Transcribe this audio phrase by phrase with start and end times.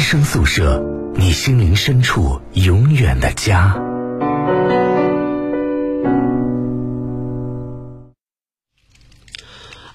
[0.00, 0.82] 生宿舍，
[1.14, 3.89] 你心灵深处永远的家。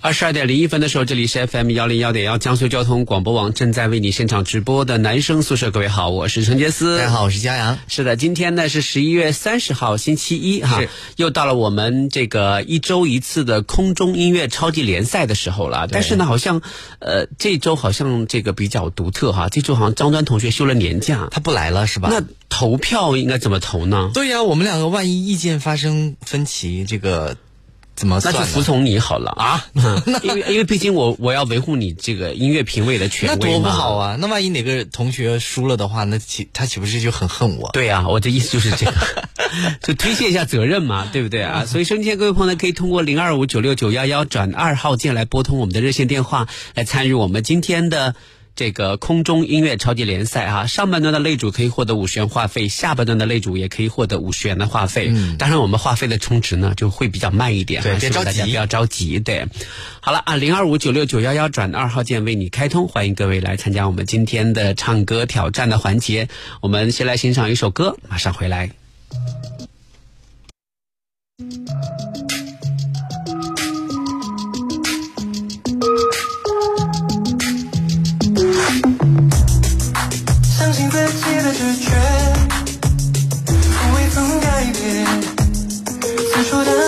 [0.05, 5.71] 二十二点零一分的时候，这里是 FM 幺零幺点幺江苏交通广播网正在为你现场直播的男生宿舍。
[5.71, 6.99] 各位好，我是陈杰斯。
[6.99, 7.79] 大家好，我是佳阳。
[7.87, 10.79] 是的，今天呢是十一月三十号，星期一哈，
[11.15, 15.87] 又到了我们这个一周一次的空中音乐超级联赛的时候了。
[15.91, 16.61] 但是呢，好像
[16.99, 22.09] 呃这周好像这个比较独特哈，这周好像张端同学休了年假，他不来了是吧？
[22.11, 24.11] 那投票应该怎么投呢？
[24.13, 27.37] 对呀，我们两个万一意见发生分歧，这个。
[27.95, 28.19] 怎么？
[28.23, 29.65] 那就服从你好了啊！
[30.23, 34.17] 因为因为毕竟我我要维护你这个音乐评委的权威那多不好啊！
[34.19, 37.69] 那万一哪个同学输了的话，那岂他岂不是就很恨我？
[37.71, 38.93] 对啊，我的意思就是这个，
[39.81, 41.65] 就推卸一下责任嘛，对不对啊？
[41.69, 48.15] 所以今天各位朋友呢，可以通过零二五九六九幺幺转二号键来拨通我们的热线电话，来参与我们今天的。
[48.55, 55.09] 这个空中音乐超级联赛哈，上半段的擂主可以获得五十元话费，下半段的擂主也可以获得五十元的话费。
[55.09, 59.19] 嗯，当然我们话费的充值呢就会比较慢一点，对，别着急，不要着急。
[59.19, 59.45] 对，
[59.99, 66.29] 好了啊，零二五九六九幺幺转二号键为你开通，欢迎各位来参加我们今天的唱歌挑战的环节。
[66.61, 68.71] 我们先来欣赏一首歌，马上回来。
[71.37, 72.14] 在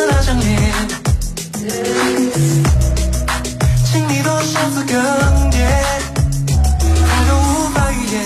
[0.05, 0.47] 那张脸
[3.91, 4.95] 经历多少次更
[5.51, 5.57] 迭
[7.05, 8.17] 还都无法预言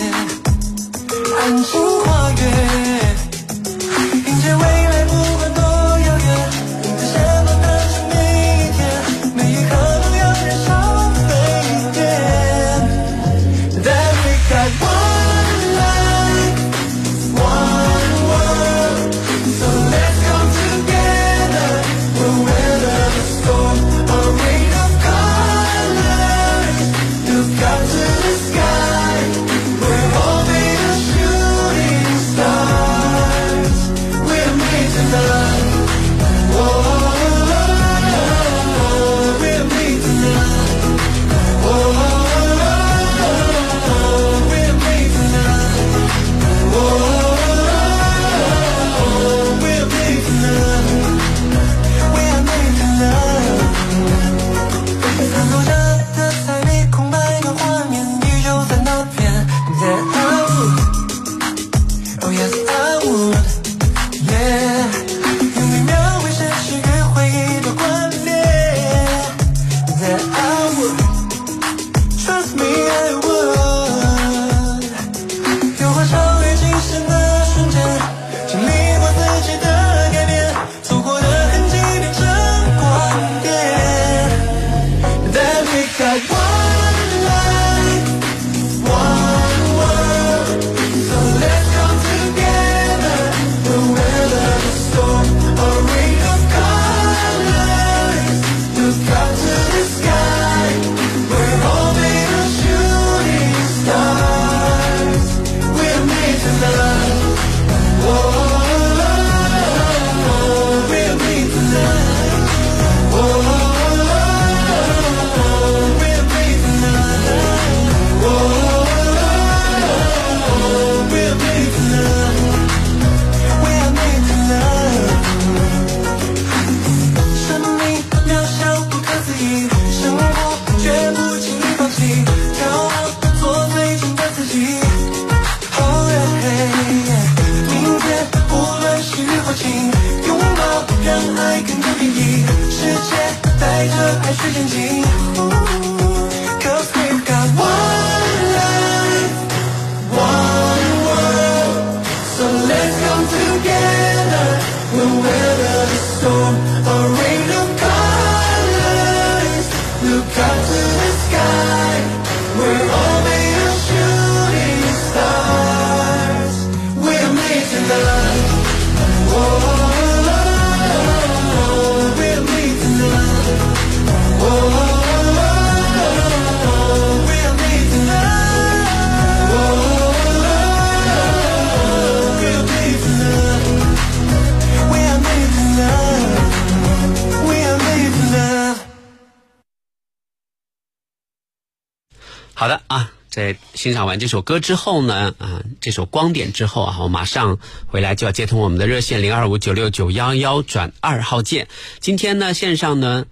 [193.81, 197.57] 欣赏完这首歌之后呢，啊，这首《光点》之后啊，我马上
[197.87, 201.67] 回来就要接通我们的热线零二五九六九幺幺转二号键。
[201.99, 203.25] 今天呢，线上呢。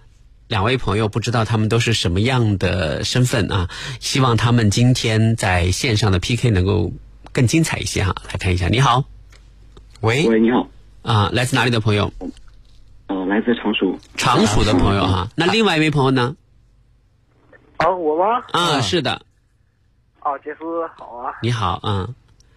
[0.48, 3.68] 两位朋友不知道他们都是什么样的身份啊？
[4.00, 6.92] 希望他们今天在线上的 PK 能够
[7.30, 8.16] 更精彩一些哈。
[8.26, 9.04] 来看一下，你好，
[10.00, 10.66] 喂，喂，你好，
[11.02, 12.12] 啊，来自哪里的朋友？
[13.06, 13.96] 呃，来自常熟。
[14.16, 15.28] 常熟的朋友哈。
[15.36, 16.34] 那另外一位朋友呢？
[17.76, 18.42] 啊，我吗？
[18.50, 19.22] 啊，是的，
[20.20, 20.64] 啊，杰斯
[20.96, 21.32] 好啊。
[21.42, 22.14] 你好，嗯，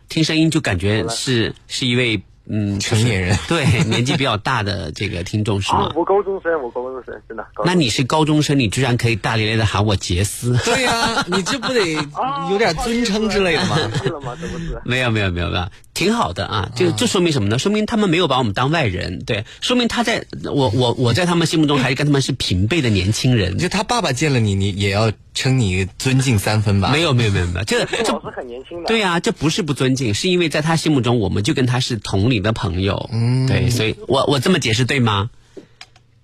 [0.09, 5.93] 听声音就感觉是是一位嗯成年人对年纪比较大的这个听众是啊吗，？
[5.95, 7.45] 我高中生，我高中生，真的。
[7.63, 10.57] 那你是高中生，你居然可以大咧咧的喊我杰斯？
[10.65, 13.77] 对呀、你这不得啊有点尊称之类的吗？
[14.03, 14.35] 是了吗？
[14.41, 14.81] 这不是。
[14.83, 16.71] 没有没有没有没有，挺好的啊！
[16.75, 17.59] 就这说明什么呢？
[17.59, 23.57] 说明他们没有把我们当外人，对，说明他在我我我在他们心目中还是跟他们是平辈的年轻人。
[23.57, 26.91] 就他爸爸见了你，你也要称你尊敬三分吧？
[26.91, 28.87] 没有没有没有没有，这这这老师很年轻的。
[28.87, 33.09] 对啊、这不是不尊敬，是因为在他心目中，我们就跟他是同龄的朋友。
[33.13, 35.29] 嗯，对，所以我我这么解释对吗？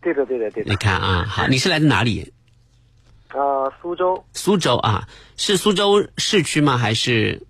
[0.02, 0.76] 对的，对的，对的你。
[0.78, 2.34] 看啊，好，你是来自哪里？
[3.32, 5.08] 呃，苏州，苏州啊，
[5.38, 6.78] 是苏州市区吗？
[6.78, 7.44] 还是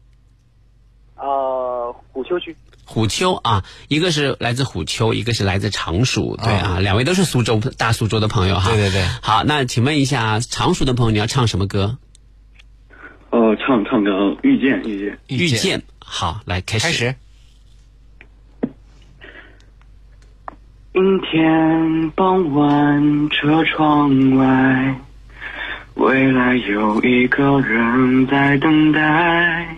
[1.15, 2.55] 呃，虎丘区。
[2.85, 3.63] 虎丘啊？
[3.87, 8.71] 一个是来自虎丘，一个是来自常熟，对啊，两位都是苏州大苏州的朋友哈。
[8.71, 11.97] 对对对好，那请问一下，常熟的朋友，你要唱什么歌？
[13.29, 15.19] 呃，唱唱个《遇见》，遇见。
[15.27, 15.83] 遇见。
[15.99, 16.87] 好，来开始。
[16.87, 17.15] 开始。
[20.93, 24.99] 阴天傍晚，车窗外，
[25.93, 29.77] 未来有一个人在等待。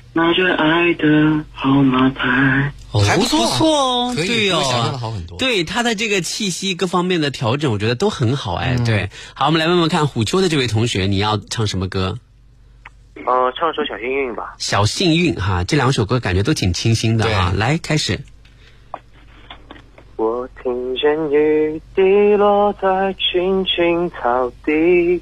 [0.13, 2.73] 拿着爱的号码牌。
[2.91, 8.75] 哦还不错啊不错哦，对比想象的哦，好很多对他的这个气息各方面的调整，我觉得都很好哎。
[8.77, 12.19] 嗯对，好，我们来问问看虎丘的这位同学，你要唱什么歌？
[13.15, 14.55] 呃，唱首《小幸运》吧。
[14.57, 17.53] 小幸运哈，这两首歌感觉都挺清新的哈。
[17.55, 18.19] 来，开始。
[20.17, 25.21] 我听见雨滴落在青青草地，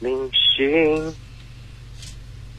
[0.00, 1.14] 铭心。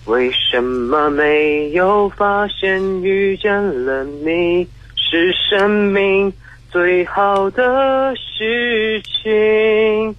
[0.06, 3.52] 为什么没有发现遇见
[3.86, 6.32] 了你是生命
[6.72, 10.16] 最好的事情？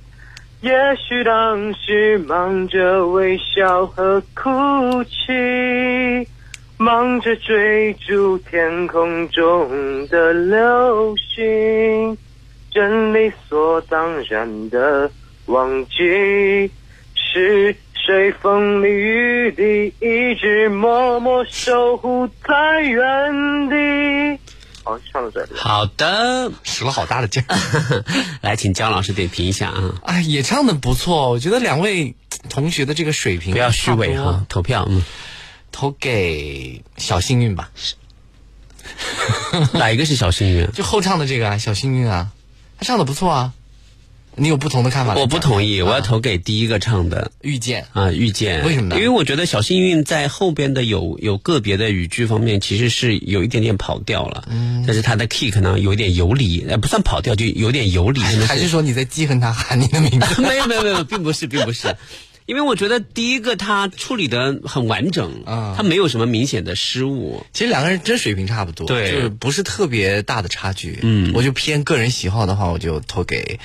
[0.60, 6.28] 也许当时忙着微笑和哭泣。
[6.80, 12.16] 忙着追逐天空中的流星，
[12.70, 15.10] 真理所当然的
[15.46, 16.70] 忘记，
[17.32, 24.40] 是谁风里雨里一直默默守护在原地。
[24.82, 25.50] 好，唱到这里。
[25.54, 28.04] 好的，使了好大的劲儿。
[28.40, 32.14] 来，请姜老师点评一下啊，哎，也唱的不错，我觉得两位
[32.48, 35.04] 同学的这个水平不要虚伪哈，投票，嗯，
[35.70, 37.70] 投给小幸运吧，
[39.74, 40.66] 哪一个是小幸运？
[40.72, 42.28] 就后唱的这个啊，小幸运啊，
[42.78, 43.52] 他唱的不错啊。
[44.36, 45.14] 你有不同的看法？
[45.14, 47.32] 我不同意，我要投给第一个唱的。
[47.42, 47.86] 遇见。
[47.92, 54.44] 啊，遇见为什么呢因为我觉得小幸运在后边的有有个别的语句方面，其实是有一点点跑调了。
[54.50, 60.40] 嗯，但是他的 key 可能有一点游离，呃，不算跑调，就有点游离，还是说你在记恨他喊你的名字？
[60.42, 61.96] 没有没有没有，并不是并不是，
[62.46, 67.44] 因为我觉得第一个他处理的很完整，啊他没有什么明显的失误。
[67.52, 71.00] 其实两个人真水平差不多，对就是不是特别大的差距。
[71.02, 73.58] 嗯我就偏个人喜好的话，我就投给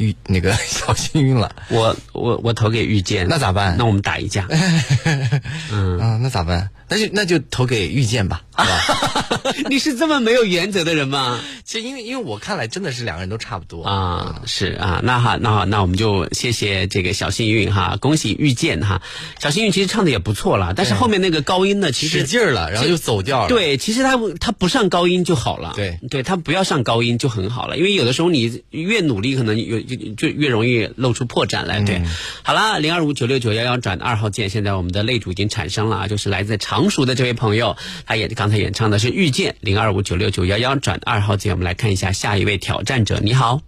[0.00, 1.54] 遇那个 小幸运了。
[1.68, 4.46] 我我我投给遇见，那咋办那我们打一架。
[5.70, 6.70] 嗯，那咋办？
[6.90, 9.54] 那就那就投给遇见吧， 好吧？
[9.68, 11.40] 你是这么没有原则的人吗？
[11.64, 19.02] 其实因为因为我看来真的是两个人都差不多啊，是啊，那好，那好，那我们就谢谢这个小幸运哈，恭喜遇见哈，
[19.38, 23.48] 小幸运其实唱的也不错了，但是后面那个高音呢，其实使劲儿了，然后就走掉了。
[23.48, 31.80] 对，其实他他不上高音就好了，对，对他不要上高音就很好了，因为有的时候你越努力，可能有就就越容易露出破绽来。
[31.80, 32.02] 对，
[32.42, 43.60] 好了，零二五九六九幺幺转二号键，现在我们的擂主已经产生了啊，就是来自常熟的这位朋友，他演刚才演唱的是遇见，零二五九六九幺幺转二号键，我们来看一下下一位挑战者，你好，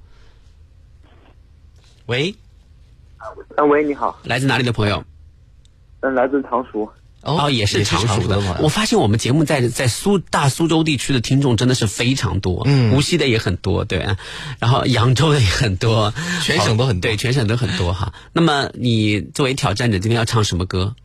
[2.06, 2.34] 喂，
[3.18, 5.04] 啊，喂，你好，来自哪里的朋友？
[6.00, 6.90] 嗯，来自常熟。
[7.20, 8.40] 哦，也是常熟的。
[8.60, 14.16] 我发现我们节目在在苏大苏州地区的听众真的是非常多，嗯，无锡的也很多，对，
[14.58, 18.14] 然后扬州的也很多，全省都很多，对，全省都很多哈。
[18.32, 20.96] 那么你作为挑战者，今天要唱什么歌？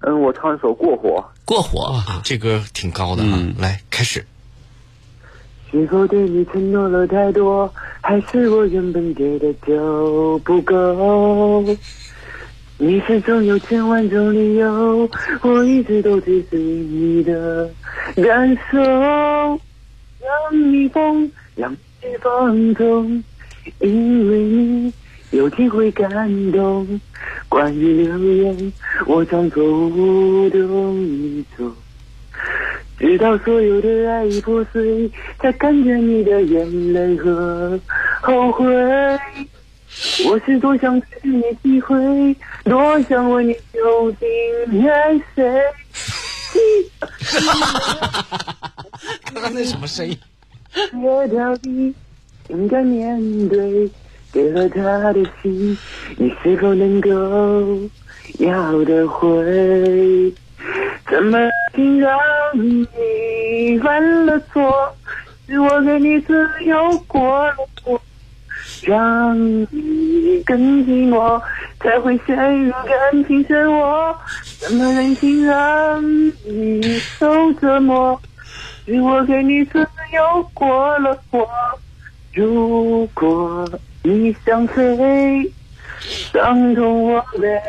[0.00, 1.10] 嗯，我唱一首《过火》。
[1.44, 4.24] 过火啊，这歌挺高的啊，来开始。
[5.70, 11.64] 是否对你承诺了太多，还是我原本给的就不够？
[12.78, 15.08] 你始终有千万种理由，
[15.42, 17.70] 我一直都追随你的
[18.16, 23.22] 感受，让你疯，让你放纵，
[23.80, 24.92] 因为你
[25.30, 26.08] 有机会感
[26.52, 27.00] 动。
[27.48, 28.72] 关于留言，
[29.06, 31.72] 我常做无动于衷，
[32.98, 35.10] 直到所有的爱已破碎，
[35.40, 37.78] 才看见你的眼泪和
[38.20, 38.64] 后悔。
[40.24, 41.96] 我是多想给你机会，
[42.62, 45.60] 多想问你究竟爱谁。
[49.32, 50.16] 刚刚那什么声音？
[50.72, 51.92] 这到底
[52.48, 53.90] 应该面对，
[54.32, 55.76] 给了他的心，
[56.16, 57.10] 你是否能够
[58.38, 60.32] 要得回？
[61.10, 61.38] 怎么
[61.74, 62.18] 竟让
[62.54, 64.94] 你犯了错？
[65.48, 68.00] 是我给你自由过了火。
[68.82, 69.36] 让
[69.70, 71.42] 你更寂寞，
[71.80, 74.14] 才会陷入感情漩涡。
[74.58, 76.02] 怎么忍心让
[76.46, 78.18] 你受折磨？
[78.86, 79.80] 是我给你自
[80.14, 81.46] 由过了火。
[82.32, 83.68] 如果
[84.02, 85.52] 你想飞，
[86.00, 87.60] 伤痛我背。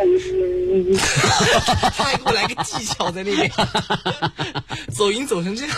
[1.91, 3.51] 他还给我来个技巧在那边，
[4.89, 5.75] 走音走成这样。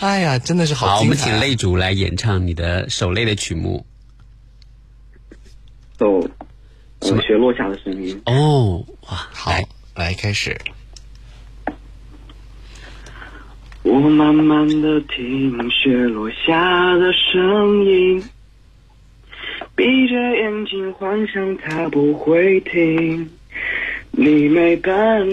[0.00, 0.88] 哎呀，真的是好！
[0.88, 3.86] 好，我们请擂主来演唱你的手擂的曲目。
[5.98, 6.28] 哦，
[7.00, 8.20] 雪落下的声音。
[8.26, 9.52] 哦，哇，好，
[9.94, 10.60] 来开始。
[13.84, 18.22] 我慢慢的听雪落下的声音，
[19.76, 23.28] 闭着眼睛幻想它不会停，
[24.10, 25.26] 你没办，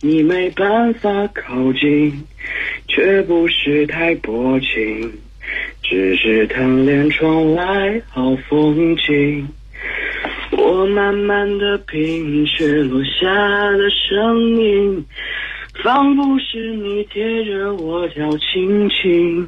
[0.00, 2.12] 你没办法靠近。
[2.88, 5.12] 却不是太薄情，
[5.82, 9.46] 只是贪恋窗外好风景。
[10.52, 13.26] 我慢慢的品雪落下
[13.72, 15.04] 的声音，
[15.84, 19.46] 仿佛是你贴着我脚轻轻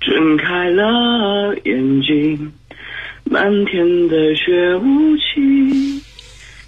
[0.00, 2.52] 睁开了眼睛。
[3.32, 6.02] 漫天的雪无情，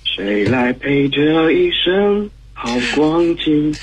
[0.03, 3.77] 谁来陪这一生好光景？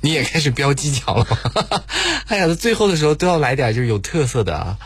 [0.00, 1.82] 你也开始飙技巧了吗？
[2.28, 4.78] 哎呀，最后的时候都要来点就是有特色的啊！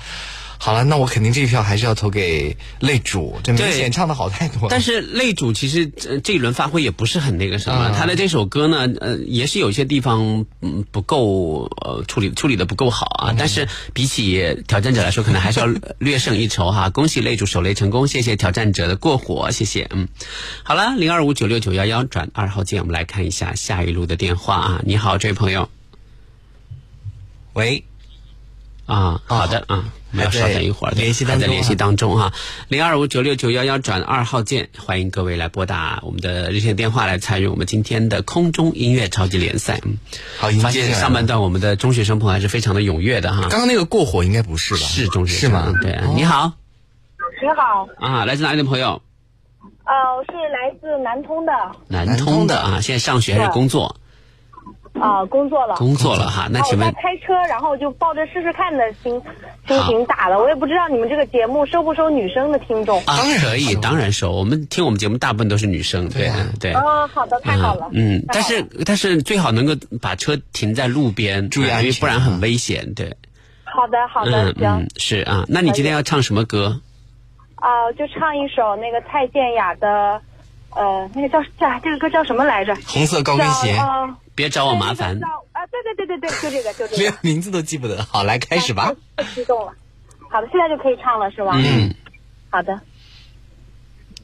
[0.65, 4.69] 好了，那我肯定这一票还是要投给擂主，这明显唱的好太多。
[4.71, 5.89] 但是擂主其实
[6.23, 13.35] 这一轮发挥也不是很那个什么，他的这首歌呢，呃，也是有些地方嗯不够呃处理处理的不够好啊。
[13.37, 15.67] 但是比起挑战者来说，可能还是要
[15.99, 16.91] 略胜一筹哈。
[16.95, 19.89] 恭喜擂主首擂成功，谢谢挑战者的过火，谢谢。
[19.91, 20.07] 嗯，
[20.63, 24.81] 好了，零二五九六九幺幺转二号键，我们来看一下下一路的电话啊。
[24.85, 25.69] 你好，这位朋友。
[27.55, 27.83] 喂。
[28.93, 32.35] 啊，好的啊，我们要稍等一会儿，联系还在联系当中哈，
[32.69, 39.81] 零二五九六九幺幺转二号键，欢迎各位来拨打我们的热线电话来参与我们今天的空中音乐超级联赛。
[39.87, 39.97] 嗯，
[40.37, 43.49] 好，发现上半段我们的中学生朋友还是非常的踊跃的哈。
[43.49, 44.81] 刚刚那个过火应该不是吧？
[44.81, 45.73] 是中学生是吗？
[45.81, 46.53] 对，你好，
[47.43, 49.01] 你好啊，来自哪里的朋友？
[49.85, 51.53] 呃，我是来自南通的。
[51.89, 53.97] 南通的啊，现在上学还是工作？
[55.03, 56.47] 啊，工作了，工作了哈。
[56.51, 59.21] 那请问开车，然后就抱着试试看的心
[59.67, 60.39] 心情打的。
[60.39, 63.03] 我也不知道你们这个节目收不收女生的听众。
[63.05, 64.31] 当然可以，当然收。
[64.31, 66.31] 我们听我们节目大部分都是女生，对
[66.61, 66.73] 对。
[66.75, 67.89] 哦，好的，太好了。
[67.93, 72.95] 嗯，但是但是最好能够把车停在路边，注意安全，不然很危险。
[72.95, 73.17] 对。
[73.65, 74.87] 好的，好的，行。
[74.99, 76.81] 是啊，那你今天要唱什么歌？
[77.57, 80.21] 啊，就唱一首那个蔡健雅的，
[80.77, 82.75] 呃，那个叫叫这个歌叫什么来着？
[82.87, 83.77] 红色高跟鞋。
[84.35, 85.19] 别找我麻烦
[85.53, 85.67] 啊！
[85.71, 86.97] 对对对对对，就这个就这个。
[87.03, 88.03] 连名字都记不得。
[88.05, 88.95] 好，来开始吧。
[89.17, 89.73] 太激动了。
[90.31, 91.53] 好的，现在就可以唱了是吧？
[91.55, 91.95] 嗯，
[92.51, 92.81] 好的。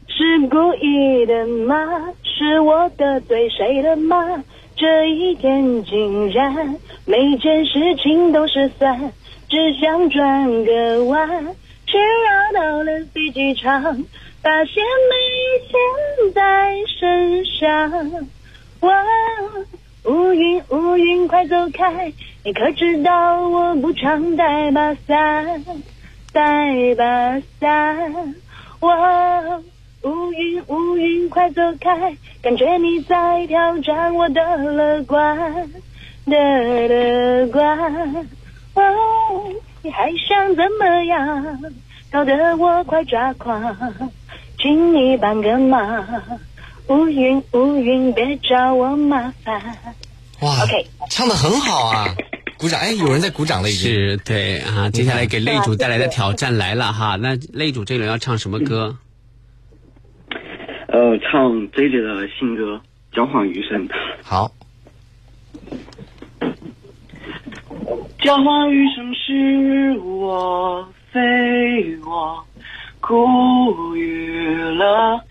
[0.08, 1.76] 是故意的吗？
[2.24, 4.42] 是我得罪谁了吗？
[4.76, 9.12] 这一天竟然每件事情都失算，
[9.48, 11.28] 只想转个弯，
[11.86, 13.82] 却绕到了飞机场，
[14.40, 18.28] 发现没钱在身上。
[18.80, 19.04] 哇，
[20.08, 22.10] 乌云乌云快走开！
[22.42, 25.62] 你可知道我不常带把伞，
[26.32, 28.34] 带把伞。
[28.80, 29.58] 哇，
[30.04, 32.16] 乌云乌云快走开！
[32.40, 35.70] 感觉你在挑战我的乐观
[36.24, 38.26] 的乐观。
[38.76, 38.82] 哦，
[39.82, 41.58] 你还想怎么样？
[42.10, 43.76] 搞得我快抓狂，
[44.58, 46.02] 请你帮个忙。
[46.88, 49.60] 乌云乌云，别找我麻烦。
[50.40, 52.14] 哇 OK 唱的很好啊！
[52.58, 52.80] 鼓掌！
[52.80, 53.92] 哎，有人在鼓掌了，已经。
[53.92, 54.88] 是对啊。
[54.90, 57.16] 接下来给擂主带来的挑战来了哈。
[57.16, 58.96] 那擂主这轮要唱什么歌？
[60.88, 62.80] 呃，唱 J J 的新歌
[63.16, 63.86] 《交换余生》。
[64.22, 64.50] 好，
[68.18, 71.20] 交换余生是我非
[72.00, 72.42] 我
[73.00, 75.22] 孤予了，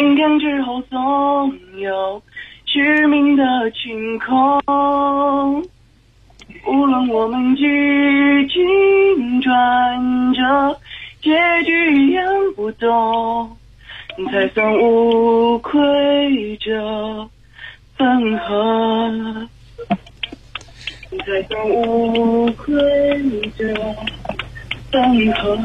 [0.00, 2.22] 阴天之后总有
[2.64, 5.62] 致命的晴空。
[6.66, 7.62] 无论我们几
[8.48, 10.80] 经转折，
[11.20, 12.24] 结局一样
[12.56, 13.54] 不动，
[14.32, 15.78] 才算无愧
[16.58, 17.28] 这
[17.98, 19.48] 分合。
[21.26, 22.72] 才算无愧
[23.58, 23.74] 这
[24.90, 25.58] 分合。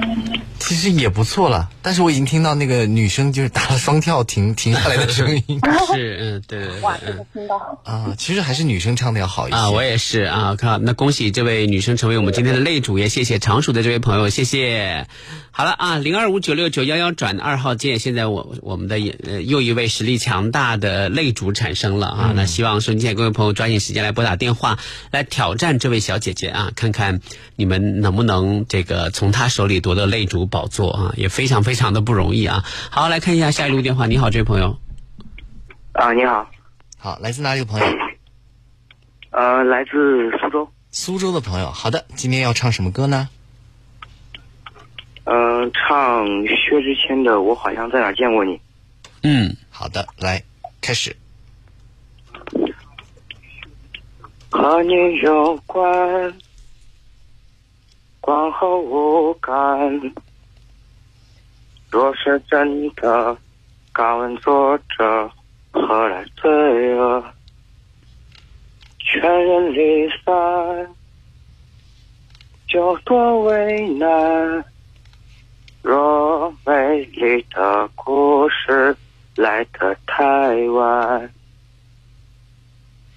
[0.68, 5.60] 其实也不错了，但是我已经听到那个女生就是打了双跳停 停下来的声音
[5.94, 7.80] 是嗯对对对哇，这嗯个听到。
[7.84, 8.16] 啊。
[8.18, 15.08] 其实还是女生唱的要好一些啊，我也是啊，看那恭喜这位女生成为我们今天的擂主，也谢谢常熟的这位朋友，谢谢。
[15.52, 24.78] 好了啊，零二五九六九幺幺转二号键，现在我我们的呃又一位实力强大的擂主产生了啊，那希望收音各位朋友抓紧时间来拨打电话
[25.12, 27.22] 来挑战这位小姐姐啊，看看
[27.56, 32.64] 你们能不能这个从她手里夺得擂主宝座啊，也非常非常的不容易啊。
[32.90, 34.80] 好，来看一下下一路电话，你好，这位朋友。
[35.92, 36.50] 啊，你好，
[36.98, 37.86] 好，来自哪里的朋友？
[39.32, 41.70] 呃，来自苏州，苏州的朋友。
[41.70, 43.28] 好的，今天要唱什么歌呢？
[45.26, 48.54] 嗯、唱薛之谦的《我好像在哪儿见过你》。
[49.24, 50.42] 嗯，好的，来
[50.80, 51.14] 开始。
[54.52, 56.34] 和你有关，
[58.22, 59.52] 关后无感。
[61.96, 63.38] 若是真的，
[63.94, 65.32] 敢问作者
[65.72, 67.24] 何来罪恶？
[69.00, 70.94] 全人离散，
[72.68, 74.66] 就多为难。
[75.82, 78.94] 若美丽的故事
[79.38, 81.32] 来得太晚。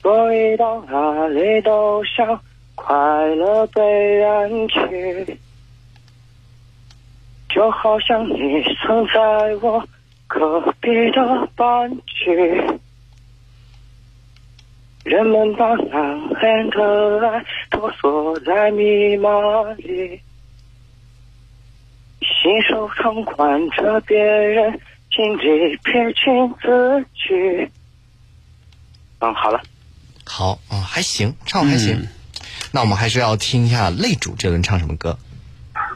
[0.01, 2.41] 所以到哪里都想
[2.77, 2.95] 快
[3.35, 5.37] 乐被安去，
[7.59, 9.21] 就好像你曾在
[9.61, 9.85] 我
[10.29, 12.31] 隔壁的班级。
[15.03, 19.29] 人们把男人的爱都锁在密码
[19.77, 20.21] 里，
[22.21, 27.69] 信手常管着别人，尽力撇清自己。
[29.19, 29.61] 嗯，好了。
[30.25, 31.97] 好啊、还行，唱得还行。
[31.97, 32.09] 嗯
[32.71, 35.19] 那我们还是要听一下擂主这轮唱什么歌。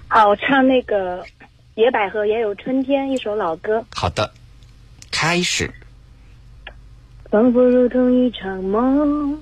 [0.09, 1.23] 好，我唱那个
[1.75, 3.83] 《野百合也有春天》一首老歌。
[3.95, 4.31] 好的，
[5.11, 5.71] 开始。
[7.31, 9.41] 仿佛如同一场梦，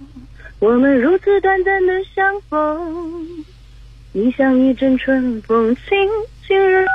[0.61, 3.45] 我们如此短暂的相逢。
[4.13, 6.09] 你像一阵春风，轻
[6.47, 6.87] 轻柔，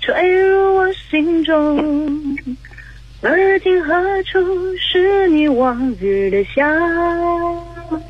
[0.00, 2.36] 吹入我心中。
[3.22, 6.68] 而今何处是你往日的笑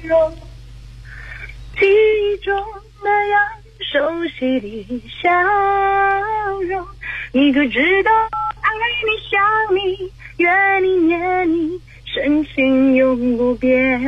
[0.02, 0.34] 容？
[1.78, 2.58] 记忆中
[3.02, 3.40] 那样
[3.94, 5.30] 熟悉的笑
[6.62, 6.84] 容，
[7.30, 8.10] 你可知道
[8.60, 8.68] 爱
[9.06, 9.40] 你、想
[9.76, 14.00] 你、怨你、念你，深情永不变。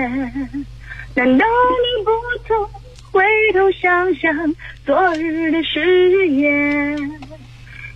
[1.14, 2.10] 难道你不
[2.48, 2.66] 曾
[3.12, 3.22] 回
[3.52, 6.96] 头想想昨日的誓言？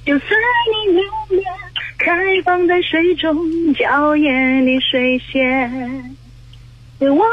[0.07, 0.41] 就算
[0.87, 1.45] 你留恋
[1.99, 6.17] 开放在水中娇艳的水仙。
[7.01, 7.27] 别忘了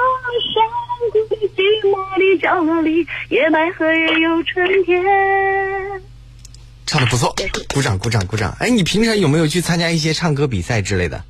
[0.98, 5.04] 山谷的寂寞的角落里，野百合也有春天。
[6.86, 7.36] 唱的不错，
[7.74, 8.56] 鼓掌鼓掌鼓掌！
[8.60, 11.24] 哎，你平常有没有去参加一些唱歌比赛之类的？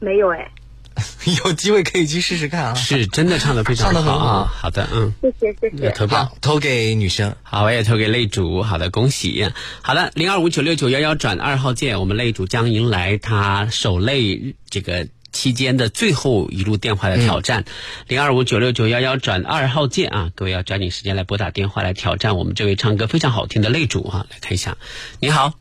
[0.00, 0.50] 没有哎，
[1.44, 2.74] 有机会可以去试试看啊。
[2.74, 4.52] 是真的唱的非常唱得很好啊。
[4.52, 5.90] 好的，嗯，谢谢谢谢。
[5.92, 7.34] 投票，投给女生。
[7.44, 8.62] 好，我也投给擂主。
[8.62, 9.48] 好的，恭喜。
[9.82, 17.64] 好的，零二五九六九幺幺转二号键，我们擂主将迎来他首擂这个期间的最后一路电话的挑战。
[18.06, 24.26] 零二五九六九幺幺转二号键啊，各位要抓紧时间来拨打电话来挑战我们这位唱歌非常好听的擂主啊。
[24.30, 24.76] 来看一下，
[25.20, 25.54] 你好，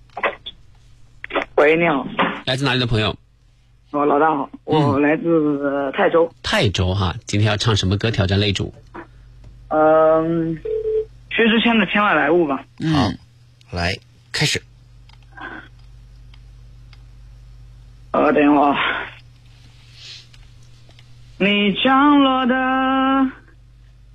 [1.56, 2.06] 喂，你好，
[2.46, 3.16] 来自哪里的朋友？
[3.92, 8.74] 哦，老大好，我来自呃泰州，泰州哈，今天要唱什么歌挑战擂主？
[9.68, 10.56] 嗯、
[11.30, 12.66] 薛之谦的《天外来物》吧。
[12.94, 13.12] 好，
[13.72, 13.98] 来
[14.32, 14.62] 开始。
[18.12, 18.78] 呃，等一会儿啊，
[21.44, 22.56] 你降落的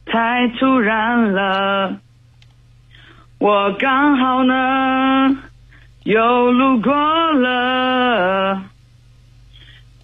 [0.05, 1.99] 太突然了，
[3.39, 5.37] 我刚好呢
[6.05, 6.93] 又路过
[7.33, 8.63] 了，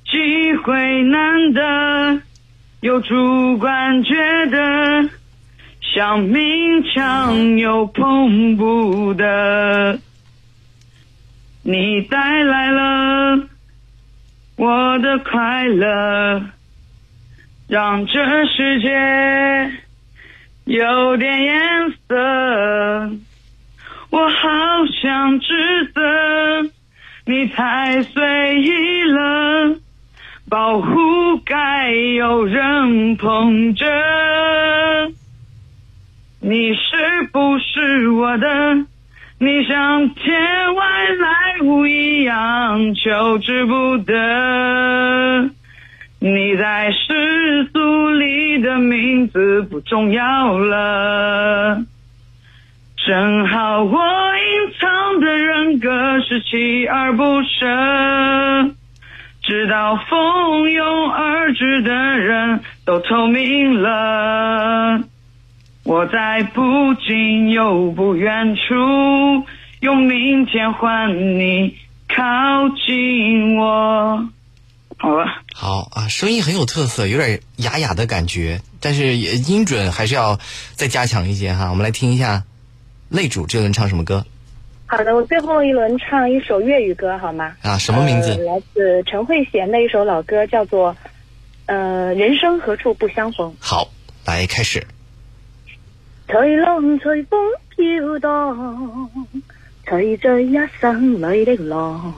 [0.04, 2.22] 机会难得，
[2.80, 5.08] 又主观觉得
[5.80, 10.00] 想勉强又碰不得，
[11.62, 13.46] 你带来了。
[14.56, 16.42] 我的快乐，
[17.68, 19.72] 让这世界
[20.64, 23.12] 有点颜色。
[24.10, 26.70] 我好想指责
[27.24, 29.76] 你太随意了，
[30.50, 33.86] 保护该有人捧着。
[36.40, 38.86] 你是不是我的？
[39.38, 45.50] 你像天外来物一样求之不得，
[46.24, 51.82] 你在世俗里的名字不重要了。
[53.04, 58.76] 正好我隐藏的人格是锲而不舍，
[59.42, 65.00] 直到蜂拥而至的人都透明了。
[65.84, 69.44] 我在不近又不远处，
[69.80, 74.28] 用明天换你靠近我。
[74.98, 80.38] 好了，好啊，声音很有特色，有点哑哑的感觉，但是也音准还是要
[80.74, 81.70] 再加强一些哈。
[81.70, 82.44] 我们来听一下，
[83.10, 84.26] 擂主这轮唱什么歌
[84.86, 87.56] 好的，我最后一轮唱一首粤语歌好吗？
[87.62, 87.78] 啊？
[87.78, 88.30] 什么名字？
[88.32, 90.92] 呃来自陈慧娴的一首老歌，叫做
[91.66, 93.50] 《呃人生何处不相逢》。
[93.58, 93.88] 好，
[94.26, 94.86] 来开始。
[96.28, 97.38] 隨浪隨風
[97.76, 99.08] 飄蕩，
[99.86, 102.14] 隨着一生裏的浪。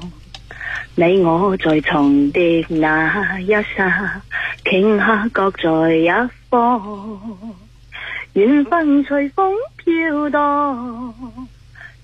[0.96, 4.22] 你我在重疊那一刹，
[4.64, 6.08] 顷刻各在一
[6.48, 7.18] 方。
[8.34, 11.12] 缘分随风飘荡，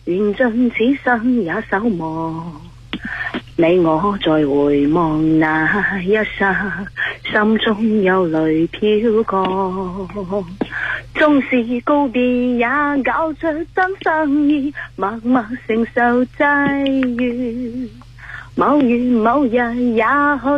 [0.06, 2.60] 缘尽此生也守望。
[3.54, 6.84] 你我在回望那一刹，
[7.30, 10.44] 心中有泪飘过，
[11.14, 12.66] 纵是告别，也
[13.04, 16.42] 搞出真心意，默默承受际
[17.22, 17.88] 遇。
[18.56, 19.52] 某月某日，
[19.94, 20.04] 也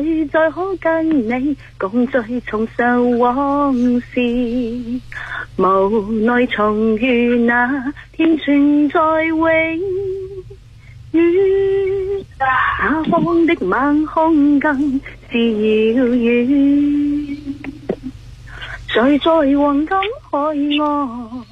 [0.02, 5.00] 許再可跟你共聚重受往事。
[5.57, 9.46] 無奈重遇那天存在永
[11.12, 15.00] 遠，下方的晚空更
[15.31, 17.37] 是遙遠。
[18.88, 19.96] 誰在黃金
[20.31, 20.38] 海
[20.81, 21.44] 岸，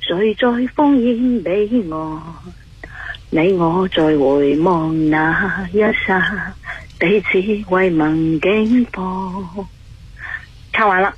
[0.00, 1.48] 誰在烽烟彼
[1.90, 2.22] 岸？
[3.32, 6.52] 你我在回望那一刹，
[6.98, 7.38] 彼此
[7.70, 9.64] 为盟警報。
[10.72, 11.14] 唱完了。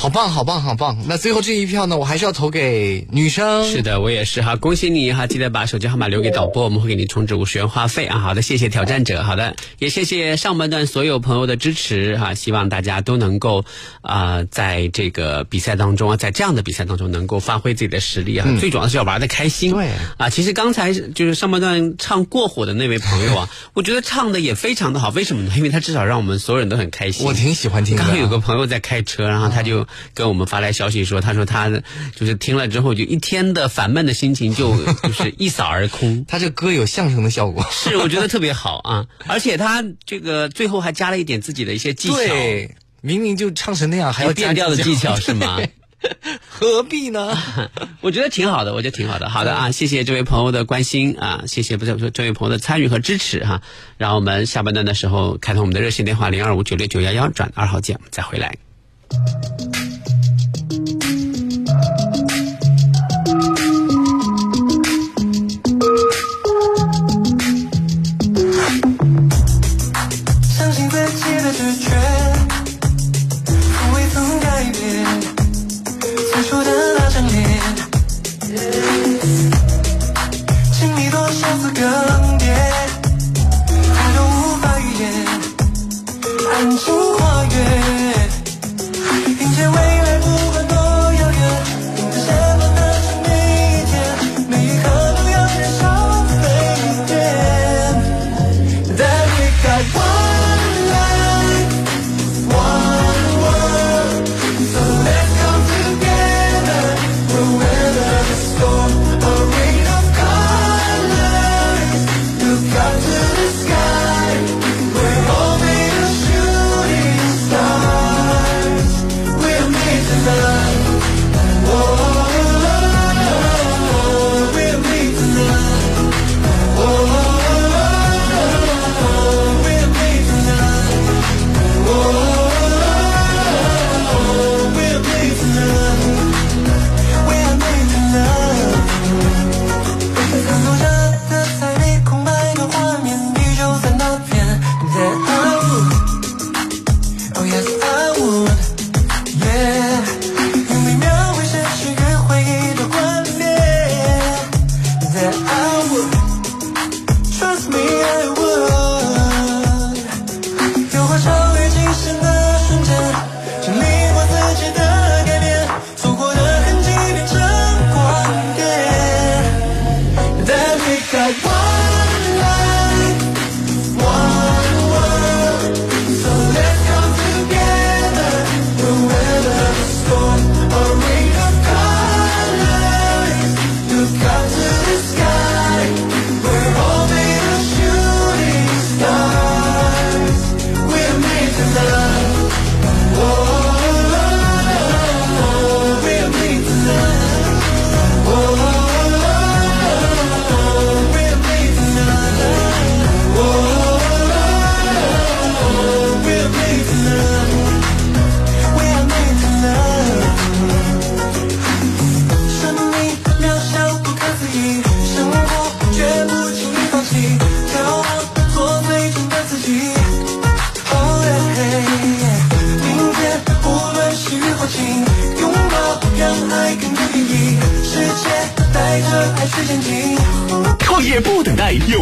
[0.00, 0.96] 好棒，好棒，好棒！
[1.08, 3.68] 那最后这一票呢，我还是要投给女生。
[3.68, 5.26] 是的，我也是哈，恭喜你哈！
[5.26, 8.20] 记得把手机号码留给导播，我们会给你充值五十元话费啊。
[8.20, 12.34] 好的，谢谢挑战者，好的，也谢谢上半段所有朋友的支持哈。
[12.34, 13.64] 希望大家都能够
[14.00, 18.46] 啊、呃在这个比赛当中啊，在这样的比赛当中能够发挥自己的实力啊。
[18.60, 19.72] 最主要的是要玩的开心。
[19.72, 25.10] 对啊，其实刚才就是上半段唱过火的那位朋友啊， 我觉得唱的也非常的好。
[25.10, 25.52] 为什么呢？
[25.56, 27.26] 因为他至少让我们所有人都很开心。
[27.26, 28.02] 我挺喜欢听的。
[28.04, 31.68] 刚刚有个朋友在开车，然后他就跟我们发来消息说，他说他
[32.14, 36.24] 就是听了之后，就一天的烦闷的心情就 就是一扫而空。
[36.26, 37.66] 他这歌有相声的效果。
[37.70, 39.06] 是，我觉得特别好啊！
[39.26, 45.60] 而且他这个最后还加了一点自己的一些技巧，对，明明就唱成那样，还要加变调的技巧是吗？
[46.48, 47.36] 何必呢？
[48.02, 49.28] 我觉得挺好的，我觉得挺好的。
[49.28, 53.62] 好的啊，谢谢这位朋友的关心啊，谢谢不是说这位朋友的参与和支持哈、
[53.96, 58.67] 让我们下半段的时候开通我们的热线电话零二五九六九幺幺转二号键，我们再回来。
[59.10, 59.87] 相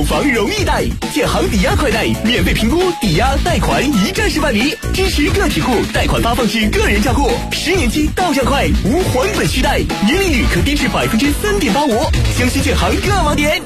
[0.07, 0.85] 房容易贷。
[1.13, 11.91] 建行抵押快贷，免费评估，抵押贷款一站式办理，支持个体户贷款发放至个人账户，十年期到账快，无还本续贷，年利率可低至百分之三点八五。
[12.39, 13.63] 江西建行各网点。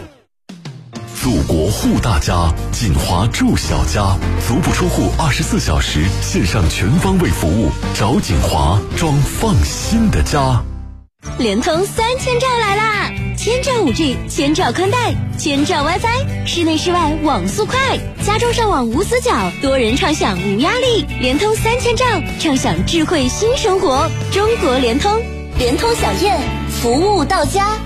[1.22, 4.16] 祖国护大家，锦华住小家，
[4.48, 10.62] 足不出户，二十四小时线上全方位服务，找锦华装放心的家。
[11.38, 13.12] 联通三千兆来啦！
[13.42, 21.06] 千兆五 G，千兆宽带，千兆 WiFi，室内室外网速快，家中上网无死角，多人畅享无压力。
[21.22, 22.04] 联通三千兆，
[22.38, 24.10] 畅享智慧新生活。
[24.30, 25.18] 中国联通，
[25.56, 27.78] 联通小燕，服务到家。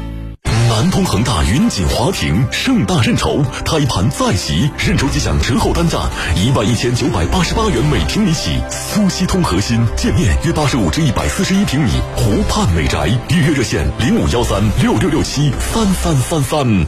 [0.74, 6.00] 南通恒大云锦华庭盛大认筹，胎盘再袭，认筹即享折后单价
[6.34, 8.60] 一万一千九百八十八元每平米起。
[8.68, 16.86] 苏锡通核心建面约八十五至一百四十一平米，湖畔美宅，预约热线零五幺三六六六七三三三三。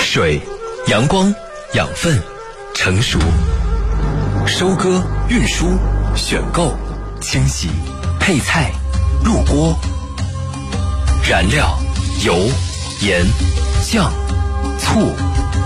[0.00, 0.40] 水、
[0.86, 1.34] 阳光、
[1.74, 2.18] 养分、
[2.74, 3.18] 成熟、
[4.46, 5.66] 收割、运输、
[6.16, 6.74] 选购、
[7.20, 7.68] 清洗、
[8.18, 8.72] 配菜、
[9.22, 9.78] 入锅。
[11.28, 11.78] 燃料、
[12.24, 12.34] 油、
[13.02, 13.22] 盐、
[13.82, 14.10] 酱、
[14.78, 15.14] 醋，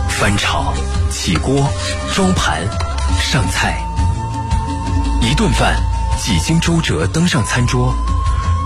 [0.09, 0.75] 翻炒、
[1.09, 1.73] 起锅、
[2.13, 2.67] 装盘、
[3.21, 3.81] 上菜。
[5.21, 5.81] 一顿饭
[6.19, 7.95] 几经周折登上餐桌，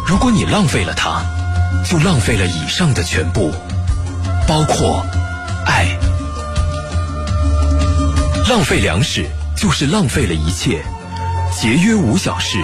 [0.06, 1.22] 如果你浪费了它，
[1.84, 3.52] 就浪费了以上的全部，
[4.48, 5.04] 包括
[5.66, 5.98] 爱。
[8.48, 10.82] 浪费粮食就是浪费了一切，
[11.52, 12.56] 节约无小事，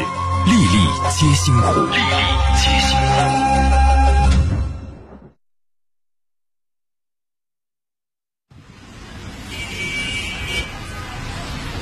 [0.47, 2.42] 粒粒皆辛苦。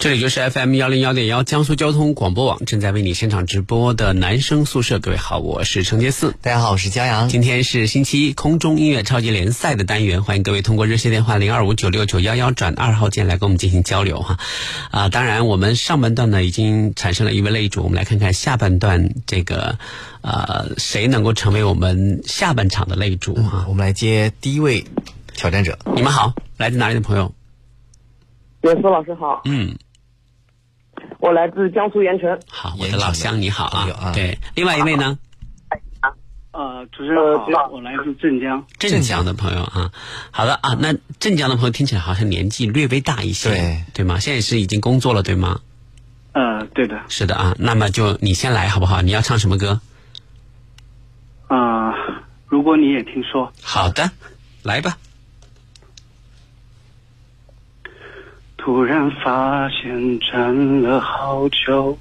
[0.00, 4.98] 这里就是 FM 幺零幺点幺江苏交通广播网正在为你现场直播的男生宿舍。
[4.98, 7.28] 各位好，我是程杰四，大家好，我是江阳。
[7.28, 14.38] 今天是星期一，空中音乐超级联赛的单元，欢迎各位通过热线电话零二五九六九幺幺转二号键来跟我们进行交流哈。
[14.90, 19.78] 啊，当然我们上半段呢已经产生了一位擂主，我们来看看下半段这个
[20.22, 23.66] 呃谁能够成为我们下半场的擂主啊？
[23.68, 24.86] 我们来接第一位
[25.34, 25.78] 挑战者。
[25.94, 27.34] 你们好，来自哪里的朋友？
[28.62, 29.42] 严思老师好。
[29.44, 29.76] 嗯。
[31.18, 32.40] 我来自江苏盐城。
[32.48, 34.12] 好，我的老乡你好啊。
[34.14, 35.18] 对，另外一位呢？
[36.52, 38.66] 呃，主持人好，我来自镇江。
[38.78, 39.92] 镇江的朋友啊，
[40.32, 44.18] 好的啊，那镇江的朋友听起来好像年纪略微大一些，对对吗？
[44.18, 45.60] 现在是已经工作了，对吗？
[46.32, 47.00] 呃，对的。
[47.08, 49.00] 是的啊，那么就你先来好不好？
[49.00, 49.80] 你要唱什么歌？
[51.46, 51.94] 啊，
[52.48, 53.52] 如果你也听说。
[53.62, 54.10] 好的，
[54.64, 54.96] 来吧。
[58.62, 61.96] 突然发现站了好久，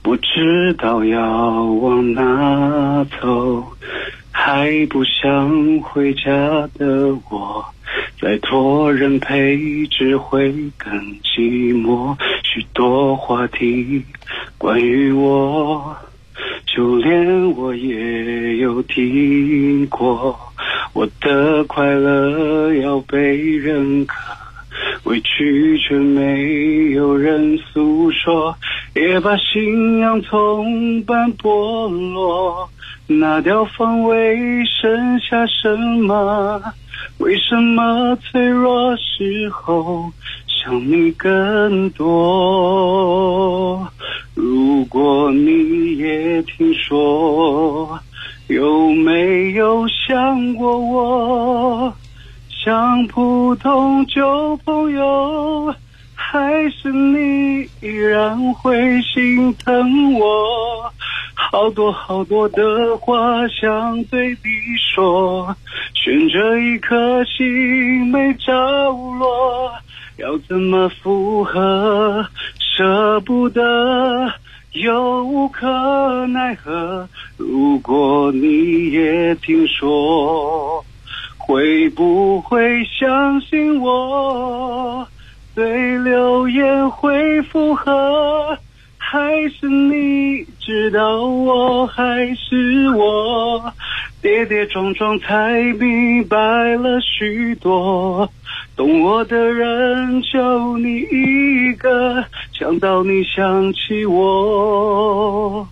[0.00, 3.66] 不知道要往哪走，
[4.30, 6.30] 还不想回家
[6.78, 7.64] 的我，
[8.20, 12.16] 再多人陪只会更寂寞。
[12.44, 14.04] 许多话题
[14.56, 15.96] 关于我，
[16.64, 20.38] 就连我也有听过，
[20.92, 24.14] 我的快乐要被认可。
[25.04, 28.54] 委屈却没有人诉说，
[28.94, 32.68] 也把信仰从般剥落。
[33.06, 36.62] 拿掉防卫，剩下什么？
[37.18, 40.12] 为什么脆弱时候
[40.46, 43.86] 想你更多？
[44.34, 47.98] 如果你也听说，
[48.46, 51.92] 有没有想过我？
[52.62, 55.74] 像普通旧朋友，
[56.14, 60.92] 还是你依然会心疼我？
[61.34, 64.36] 好多好多的话想对你
[64.94, 65.56] 说，
[65.94, 68.52] 悬着一颗心没着
[68.90, 69.72] 落，
[70.18, 72.26] 要怎么复合？
[72.58, 73.62] 舍不得，
[74.72, 77.08] 又无可奈何。
[77.38, 80.84] 如果你也听说。
[81.50, 85.04] 会不会相信我？
[85.52, 88.56] 对流言会附和？
[88.96, 92.04] 还是你知道我还
[92.36, 93.72] 是我？
[94.22, 96.36] 跌跌撞撞才明白
[96.76, 98.30] 了许多，
[98.76, 105.66] 懂我的人就你一个，想到你想起我，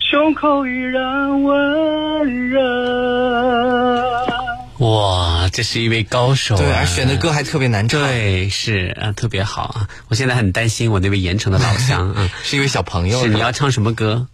[0.00, 4.33] 胸口依然温热。
[4.78, 9.88] 哇，这是一位高手、啊，对，而选的歌还特别难唱，对，是啊，特别好啊！
[10.08, 13.20] 我现在很担心我那位盐城的老乡啊， 是一位小朋友。
[13.22, 14.26] 是你要唱什么歌？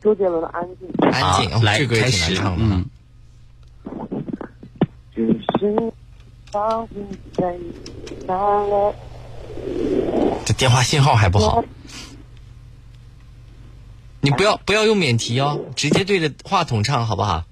[0.00, 0.88] 周杰伦的《安静》。
[1.10, 2.40] 安静，好来开始。
[2.40, 2.84] 嗯，
[5.12, 5.26] 只
[5.58, 5.92] 是
[6.52, 6.86] 放
[7.36, 7.72] 在你
[8.26, 8.94] 散了。
[10.44, 11.64] 这电话信号还不好，
[14.20, 17.44] 你不要不要用免提哦，直接对着话筒唱好不好？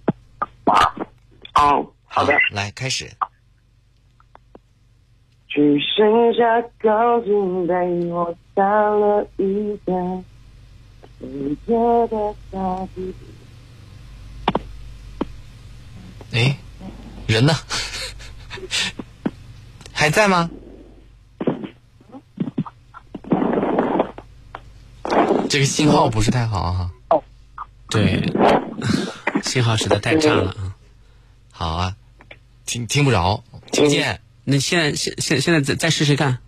[1.55, 2.35] 哦，好的。
[2.53, 3.11] 来开始。
[5.49, 7.75] 只剩下钢筋被
[8.07, 10.25] 我打了一顿，
[11.21, 11.73] 世界
[12.09, 13.15] 的大地。
[16.33, 16.57] 哎，
[17.29, 17.53] 人呢？
[19.93, 20.51] 还在吗？
[25.49, 26.91] 这个信号不是太好啊。
[27.89, 28.21] 对，
[29.45, 30.64] 信号实在太差了啊。
[31.57, 31.95] 好啊，
[32.67, 34.19] 听听不着，听不见。
[34.43, 36.39] 那现在现现现在再再试试看。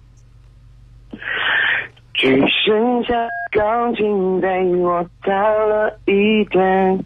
[2.12, 3.14] 只剩下
[3.52, 7.04] 钢琴被我打了一顿，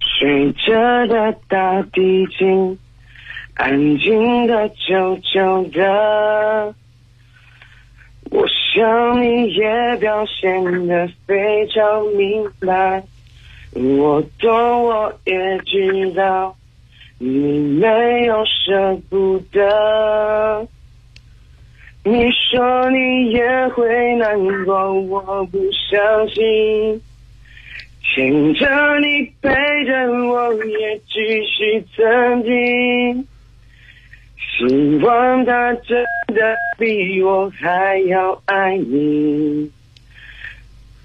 [0.00, 2.76] 睡着的大地静，
[3.54, 6.74] 安静的久久的。
[8.30, 13.04] 我想你也表现得非常明白，
[13.74, 16.56] 我懂我也知道，
[17.18, 20.68] 你没有舍不得。
[22.04, 27.02] 你说你也会难过，我不相信。
[28.02, 28.66] 牵着
[29.00, 29.50] 你，陪
[29.84, 33.26] 着我，也只是曾经。
[34.56, 39.70] 希望他真的比我还要爱你，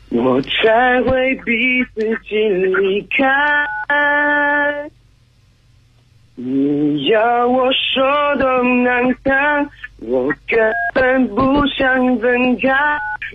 [0.09, 3.25] 我才会逼自己离开。
[6.35, 9.69] 你要我说多难堪，
[9.99, 12.69] 我根本不想分开，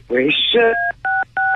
[0.09, 0.59] 为什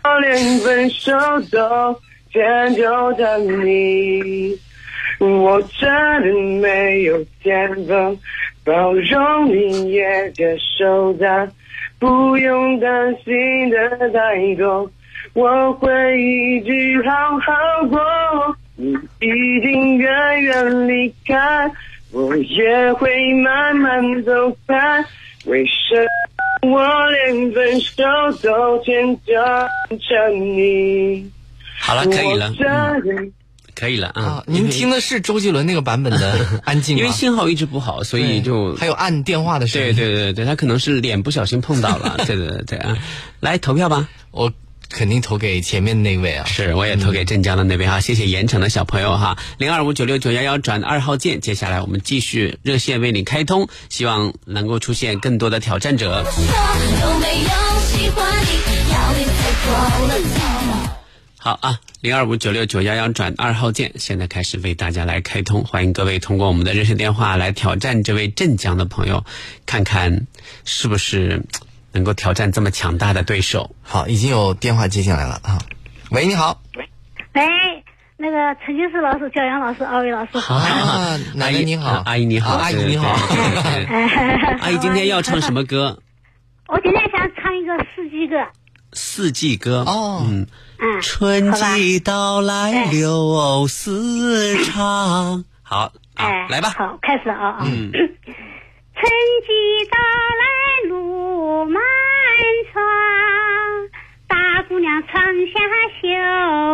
[0.04, 1.12] 么连分手
[1.50, 2.00] 都
[2.32, 4.56] 迁就着你？
[5.18, 5.90] 我真
[6.22, 8.18] 的没有天分，
[8.64, 11.48] 包容你也接受他，
[11.98, 14.88] 不用担心的太多，
[15.34, 18.56] 我会一直好好过。
[18.76, 21.70] 你已经远远离开，
[22.10, 25.04] 我也会慢慢走开。
[25.44, 26.06] 为什
[26.62, 28.02] 么我连分手
[28.42, 31.30] 都迁就着你？
[31.80, 32.52] 好了，可以了，
[33.74, 34.44] 可以了啊啊！。
[34.46, 37.04] 您听的是周杰伦那个版本的 《安静》吗？
[37.04, 39.94] 因为信号一直不好，所以就还有按电话的声音。
[39.96, 42.96] 对对对对，他可能是脸不小心碰到了， 对对对对啊！
[43.40, 44.52] 来投票吧，我
[44.92, 46.44] 肯定投给前面那位啊。
[46.46, 56.24] 是我也投给镇江的那位哈，谢谢盐城的小朋友哈，零二五九六九幺幺转二号键，接下来我们继续热线为你开通，希望能够出现更多的挑战者。
[61.38, 69.24] 好啊，零二五九六九幺幺转二号键，现在开始为大家来开通，欢迎各位通过我们的热线电话来挑战这位镇江的朋友，
[69.66, 70.28] 看看
[70.64, 71.42] 是不是
[71.92, 73.74] 能够挑战这么强大的对手。
[73.82, 75.58] 好，已经有电话接进来了啊。
[76.10, 76.60] 喂，你好。
[76.76, 76.88] 喂，
[78.16, 80.54] 那个陈金石老师、教养老师、二位老师好。
[80.54, 83.08] 啊，阿姨你好，阿姨你好，啊阿姨你好。
[84.60, 85.98] 阿姨今天要唱什么歌？
[86.68, 88.36] 我今天想唱一个四季歌。
[88.94, 90.46] 四季歌哦，嗯，
[90.78, 95.44] 嗯，春季到来柳丝长。
[95.62, 96.70] 好啊哎，，来吧。
[96.76, 97.58] 好，开始啊啊。
[97.64, 99.10] 嗯， 春
[99.46, 99.50] 季
[99.90, 99.98] 到
[100.38, 100.44] 来
[100.90, 101.11] 路
[101.64, 101.82] 满
[102.72, 102.82] 窗，
[104.28, 105.60] 大姑娘窗下
[106.00, 106.08] 绣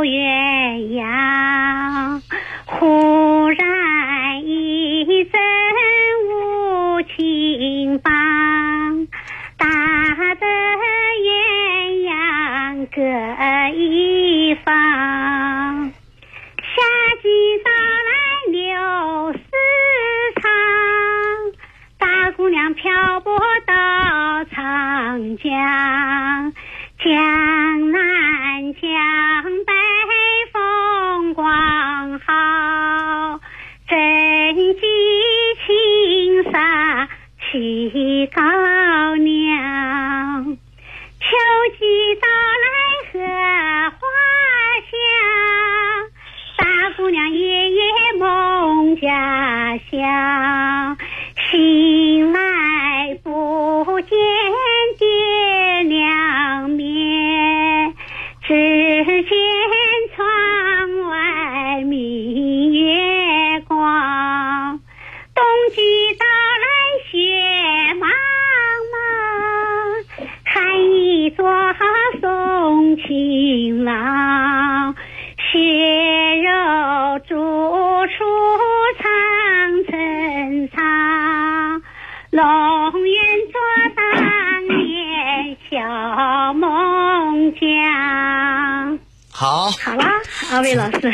[0.04, 2.22] 鸳鸯。
[2.66, 5.40] 忽然一阵
[6.30, 9.06] 无情棒，
[9.58, 9.66] 打
[10.34, 10.46] 得
[11.26, 11.28] 鸳
[12.08, 13.00] 鸯各
[13.74, 15.92] 一方。
[16.60, 16.72] 夏
[17.22, 17.28] 季
[17.64, 18.10] 到来
[18.50, 19.38] 柳丝，
[22.48, 23.74] 姑娘漂泊到
[24.44, 26.54] 长江，
[26.98, 28.80] 江南江
[29.66, 29.72] 北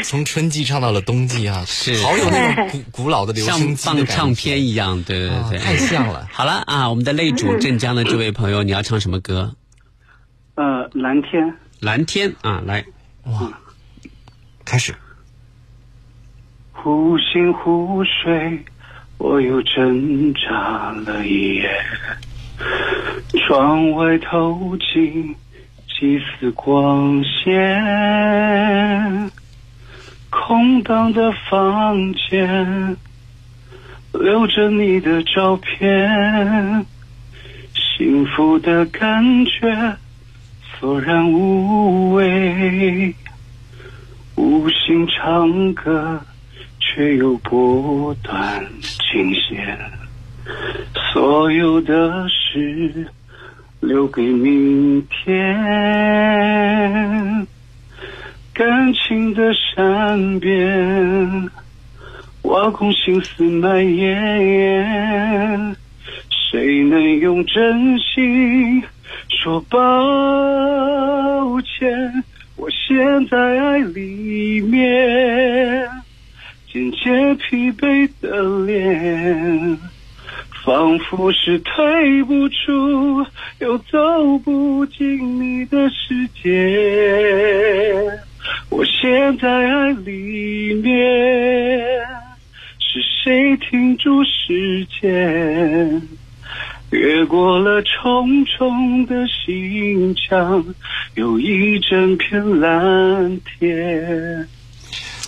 [0.05, 6.29] 从春季唱到了冬季啊，是好有那种古古老的流像行机的感觉放唱片一样，对对对，太像了。
[6.33, 9.55] 好了啊，我们的擂主镇江的这位朋友，你要唱什么歌？
[10.57, 12.85] 呃，蓝天，蓝天啊，来，
[13.25, 13.53] 哇，
[14.65, 14.95] 开始。
[16.73, 18.65] 忽醒忽睡，
[19.19, 21.71] 我又挣扎了一夜。
[23.47, 25.35] 窗外透进
[25.89, 27.61] 几丝光线，
[30.35, 32.97] 空荡的房间
[34.13, 36.85] 留着你的照片，
[37.73, 39.97] 幸福的感觉
[40.79, 43.15] 索然无味，
[44.35, 46.21] 无心唱歌。
[46.87, 49.77] 却又不断惊险，
[51.13, 53.07] 所有的事
[53.81, 55.45] 留给明天。
[58.55, 61.51] 感情的善变，
[62.43, 65.77] 挖空心思蔓延，
[66.31, 68.81] 谁能用真心
[69.29, 69.77] 说抱
[71.63, 72.23] 歉？
[72.57, 75.91] 我陷在爱里面。
[76.73, 79.79] 渐渐疲惫的脸，
[80.65, 83.27] 仿佛是退不出，
[83.59, 88.21] 又走不进你的世界。
[88.71, 90.97] 我陷在爱里面，
[92.79, 96.03] 是谁停住时间？
[96.91, 100.65] 越过了重重的心墙，
[101.15, 104.49] 有一整片蓝天。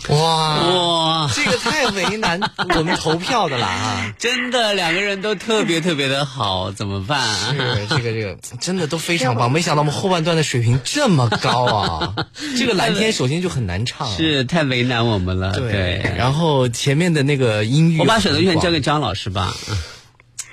[0.08, 2.40] 哇哇，这个太为难
[2.76, 4.14] 我们投票的了啊！
[4.18, 7.20] 真的，两个人都特别特别的好，怎么办？
[7.56, 12.14] 是这个这个真的都非常棒， 没想到我们后半段的水平这么高啊！
[12.56, 15.52] 这个蓝天首先就很难唱，是太为难我们了。
[15.52, 19.52] 对，然后前面的那个音域，我把选择权交给张老师吧。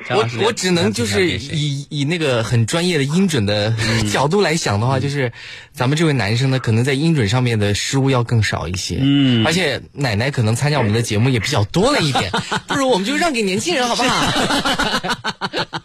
[0.09, 3.73] 我我只能就是以以那个很专业的音准的
[4.11, 5.31] 角度来想的话，就是
[5.73, 8.97] 咱们这位男生呢，可能在音准上面的失误要更少一些。
[8.99, 12.31] 嗯，而且奶奶可能参加我们的节目也比较多了一点，
[12.67, 15.79] 不如我们就让给年轻人好不好？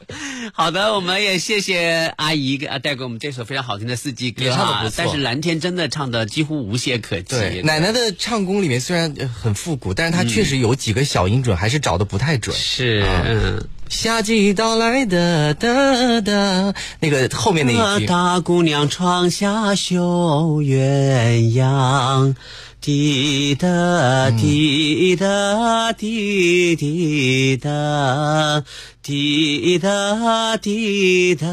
[0.53, 7.37] 好的，我们也谢谢阿姨啊带给我们这首非常好听的四季歌啊，但是蓝天真的唱的几乎无懈可击。
[7.37, 12.57] 对，奶奶的唱功里面虽然很复古，但是她确实有几个小音准还是找的不太准。
[12.57, 13.69] 是，嗯。
[13.89, 18.07] 夏季到来的的的，那个后面那一句。
[18.07, 22.35] 大姑娘窗下绣鸳鸯，
[22.81, 28.63] 滴答滴答滴滴答。
[29.09, 31.47] 滴答滴答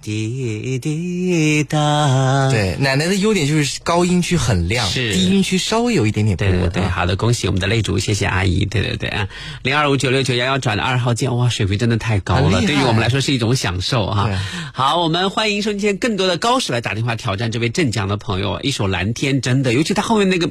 [0.00, 2.48] 滴滴答。
[2.52, 6.36] 对，奶奶的优点就是高音区很亮，是低音区稍微有一点点。
[6.36, 8.64] 对对对，好的，恭喜我们的擂主，谢谢阿姨。
[8.64, 9.26] 对对对啊，
[9.64, 14.40] 零二五九六九幺幺转的二号键，哇，水平真的太高了，对于我们来说是一种享受啊。
[14.72, 18.60] 好，我们欢迎收听更多的高手来打电话挑战这位镇江的朋友。
[18.60, 20.48] 一首蓝天，真的，尤其他后面那个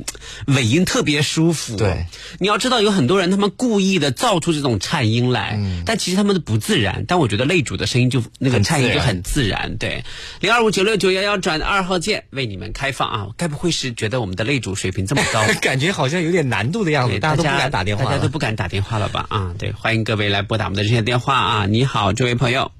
[0.47, 1.77] 尾音特别舒服。
[1.77, 2.05] 对，
[2.39, 6.32] 你要知道有很多人他们故意的造出这种颤音来，但其实他们。
[6.39, 9.77] 不自然，但我觉得擂主的声音就那个颤音就很自然。
[9.77, 10.03] 对，
[10.39, 13.27] 零二五九六九幺幺转二号键为你们开放啊！
[13.38, 17.19] 该不会是觉得我们的擂主水平这么高， 感觉好像有点难度的样子？
[17.19, 19.25] 大家都不敢打电话，大家都不敢打电话了吧？
[19.29, 21.65] 啊，对，欢迎各位来拨打我们的热线电话啊！
[21.65, 22.71] 你好，这位朋友，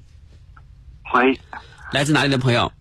[1.02, 1.38] 欢迎，
[1.92, 2.72] 来自哪里的朋友？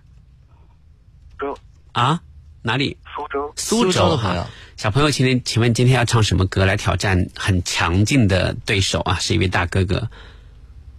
[1.39, 1.57] 州
[1.91, 2.21] 啊？
[2.61, 2.97] 哪里？
[3.15, 3.53] 苏州。
[3.57, 4.47] 苏州的朋友，
[4.78, 9.17] 小朋友，请问，请问今天要唱什么歌来挑战很强劲的对手啊？
[9.19, 10.09] 是一位大哥哥。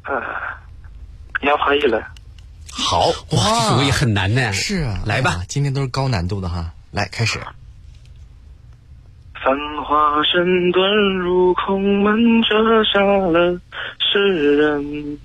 [0.07, 0.23] 呃，
[1.41, 2.07] 杨华一了，
[2.71, 4.53] 好哇，这首歌也很难呢。
[4.53, 7.41] 是啊，来吧，今天都是高难度的哈，来开始。
[9.43, 13.59] 繁华身遁入空门，折煞了
[13.99, 15.19] 世人。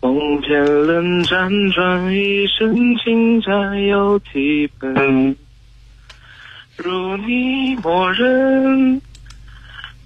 [0.00, 5.36] 梦见冷辗转，一生情债又几本？
[6.76, 9.00] 如你默认。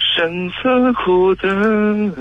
[0.01, 2.13] 神色苦等，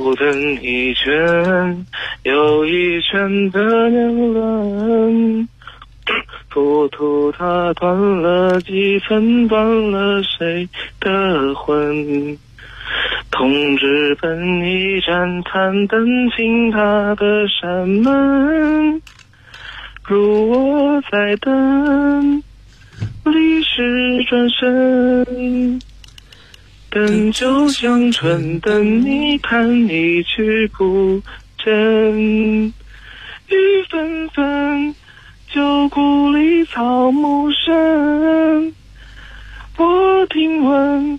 [0.00, 1.86] 苦等一圈
[2.22, 5.48] 又一圈的年轮，
[6.48, 10.68] 浮屠它断了几分，断了谁
[11.00, 12.38] 的魂？
[13.30, 19.00] 同志奔一盏弹灯进他的山门，
[20.06, 22.42] 如我在等，
[23.24, 25.80] 历史转身。
[26.94, 31.22] 等就像春等你看一去不
[31.56, 32.66] 真，
[33.48, 33.56] 雨
[33.88, 34.94] 纷纷，
[35.50, 38.74] 旧故里草木深。
[39.78, 41.18] 我听闻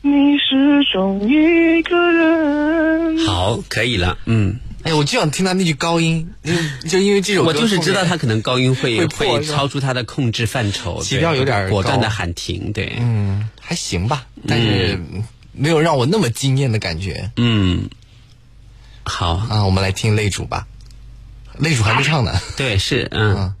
[0.00, 3.24] 你始终一个人。
[3.24, 4.56] 好，可以了，嗯。
[4.84, 14.98] 哎，我就想听他那句高音，就就因为这首歌我就是知道他可能高音会会破会超出他的控制范畴，起调有点果断的喊停，对，嗯，还行吧，但是
[15.52, 17.30] 没有让我那么惊艳的感觉。
[17.36, 17.88] 嗯，
[19.04, 20.66] 好啊，我们来听擂主吧，
[21.60, 22.32] 擂主还没唱呢。
[22.56, 23.54] 对，是，嗯，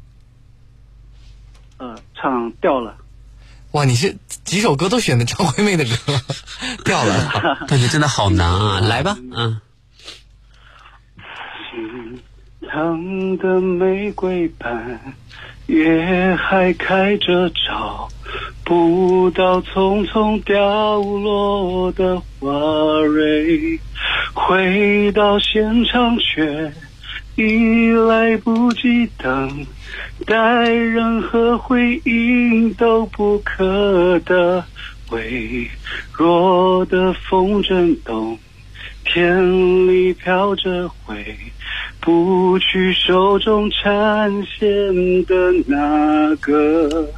[1.78, 2.96] 呃，唱掉了。
[3.72, 6.20] 哇，你是几首歌都选的张惠妹的歌，
[6.84, 8.80] 掉了， 感觉真的好难啊！
[8.80, 9.60] 来吧，嗯，
[12.68, 15.00] 烫的玫瑰瓣，
[15.66, 18.08] 也还开着，找
[18.64, 22.48] 不到匆匆掉落的花
[23.00, 23.78] 蕊。
[24.34, 26.72] 回到现场却
[27.36, 29.66] 已来不及等
[30.26, 30.34] 待，
[30.68, 34.64] 任何回应都不可的
[35.10, 35.68] 微
[36.12, 38.38] 弱的风筝动。
[39.04, 41.36] 天里飘着灰，
[42.04, 47.08] 不去手中缠线的那个，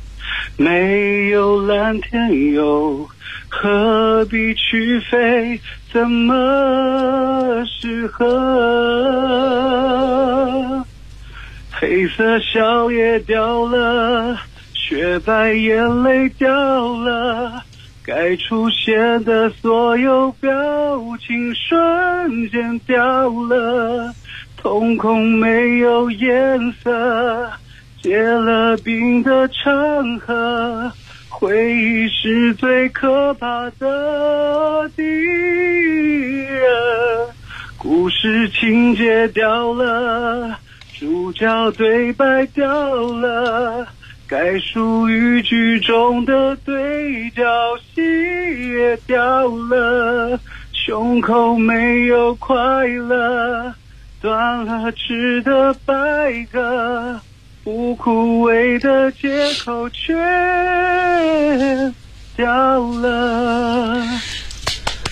[0.59, 3.09] 没有蓝天又
[3.49, 5.59] 何必去飞？
[5.91, 8.25] 怎么适合？
[11.71, 14.37] 黑色笑也掉了，
[14.75, 16.49] 雪白眼泪掉
[16.99, 17.63] 了。
[18.05, 20.51] 该出现的所有表
[21.27, 24.15] 情瞬间掉了，
[24.65, 27.51] 瞳孔没有颜色，
[28.01, 30.91] 结了冰的长河，
[31.29, 36.65] 回忆是最可怕的敌人。
[37.77, 40.59] 故事情节掉了，
[40.99, 43.87] 主角对白掉了。
[44.27, 47.45] 该属于剧中的对角
[47.95, 48.01] 戏
[48.71, 50.41] 也掉了，
[50.73, 52.57] 胸口没有快
[52.87, 53.75] 乐，
[54.25, 55.95] 断了翅的白
[56.51, 57.21] 鸽，
[57.63, 60.15] 不枯萎的借口却
[62.35, 62.47] 掉
[62.79, 64.03] 了。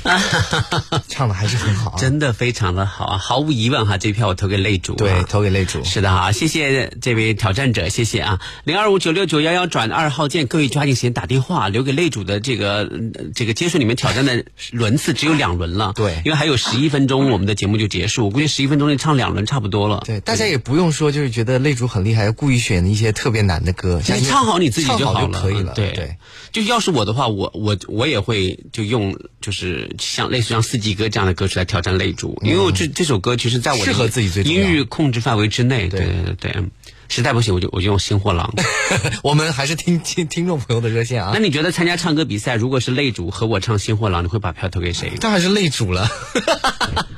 [1.09, 3.19] 唱的还是很好、啊，真的非常的好啊！
[3.19, 5.85] 毫无疑问哈，这票我投给擂主、啊，对，投给擂主。
[5.85, 8.41] 是的哈，谢谢这位挑战者，谢谢啊！
[8.65, 20.03] 零二五九六九幺幺转二号键，各位抓紧时间打电话，留给擂主的这个呃这个接受你们挑战的轮次只有两轮了，对，因为还有十一分钟我们的节目就结束，我估计十一分钟内唱两轮差不多了。
[20.05, 25.73] 对，大家也不用说就是觉得擂主很厉害，要故意选一些特别难的歌，你唱好你自己就好了，可以了。
[25.75, 26.17] 对对，
[26.51, 35.89] 就要是我的话，我我我也会就用就是像类似像四季歌这样的歌曲来挑战擂主，因为我这这首歌其实在我的适合自己最音域控制范围之内。
[35.89, 36.65] 对对对对，
[37.09, 38.55] 实在不行我就我就用新货郎。
[39.23, 41.31] 我们还是听听听众朋友的热线啊。
[41.35, 45.13] 那你觉得参加唱歌比赛，如果是擂主和我唱新货郎，你会把票投给谁？
[45.21, 46.09] 当然是擂主了。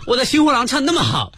[0.06, 1.32] 我的新货郎唱那么好。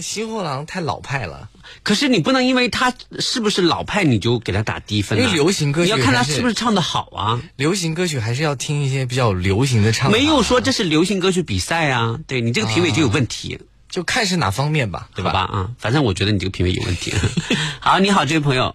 [0.00, 1.48] 新货郎太老派了，
[1.82, 5.22] 可是你不能因为他是不是老派你就给他打低分、啊。
[5.22, 7.40] 因为流行歌曲你要看他是不是唱的好啊。
[7.56, 10.12] 流行歌曲还是要听一些比较流行的唱、啊。
[10.12, 13.54] 没有说这是流行歌曲比赛啊，对你这个评委就有问题。
[13.54, 15.32] 啊、就看是哪方面吧，对吧？
[15.32, 17.14] 吧啊，反正我觉得你这个评委有问题。
[17.80, 18.74] 好，你好，这位朋友。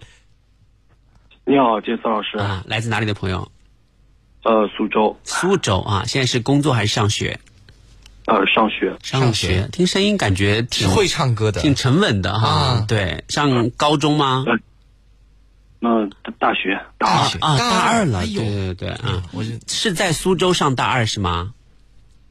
[1.46, 3.52] 你好，杰斯老师啊，来自哪里的朋友？
[4.42, 5.16] 呃，苏州。
[5.22, 7.38] 苏州啊，现在是工作还是上学？
[8.26, 12.48] 呃，上学，上学，听声音感觉挺会唱歌的，挺沉稳的哈。
[12.48, 14.44] 啊、对，上高中吗？
[15.80, 18.20] 嗯、呃，大学，大学啊，大二了。
[18.20, 21.52] 哎、对对对啊，我是是在苏州上大二是吗？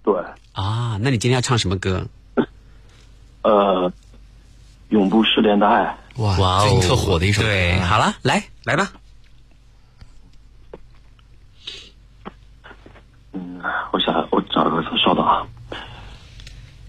[0.03, 0.15] 对。
[0.53, 2.07] 啊，那你今天要唱什么歌？
[3.43, 3.91] 呃，
[4.89, 5.95] 永不失联的爱。
[6.15, 7.47] 哇哇哦，特火的一首歌。
[7.47, 8.91] 对，好了，来来吧。
[13.33, 15.45] 嗯，我想我找个词，稍等啊。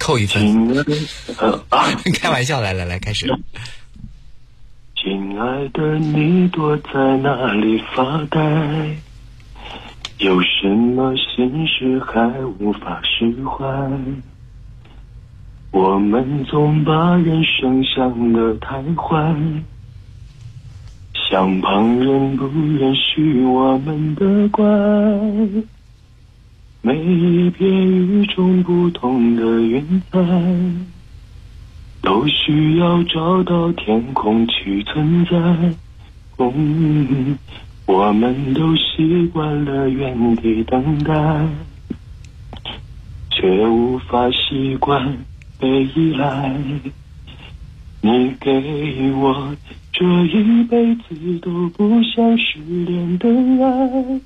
[0.05, 0.85] 扣一分。
[1.39, 1.89] 呃啊，
[2.21, 3.27] 开玩笑，来来来，开始。
[4.95, 8.95] 亲爱的，你躲在哪里发呆？
[10.19, 12.29] 有什么心事还
[12.59, 13.65] 无法释怀？
[15.71, 19.35] 我们总把人生想得太坏，
[21.31, 24.49] 像旁人不允许我们的
[26.87, 30.21] 每一片与众不同的云彩，
[32.03, 35.35] 都需要找到天空去存在。
[36.37, 37.39] 嗯，
[37.87, 41.47] 我们都习惯了原地等待，
[43.31, 45.17] 却无法习惯
[45.59, 46.55] 被依赖。
[48.03, 49.57] 你给我
[49.91, 53.27] 这一辈子都不想失联的
[53.65, 54.21] 爱，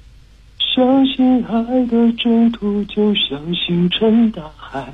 [0.74, 4.92] 相信爱的征途就像星辰大海，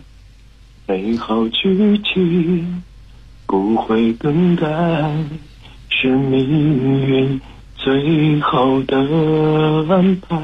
[0.86, 2.82] 美好剧情
[3.46, 4.66] 不会更改，
[5.88, 7.40] 是命运
[7.76, 8.96] 最好的
[9.88, 10.38] 安排。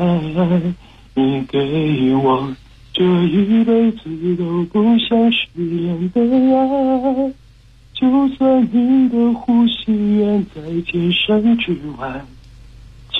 [1.14, 2.54] 你给我
[2.92, 6.20] 这一辈子都不想失联的
[6.56, 7.32] 爱。
[7.94, 12.24] 就算你的呼吸远在千山之外，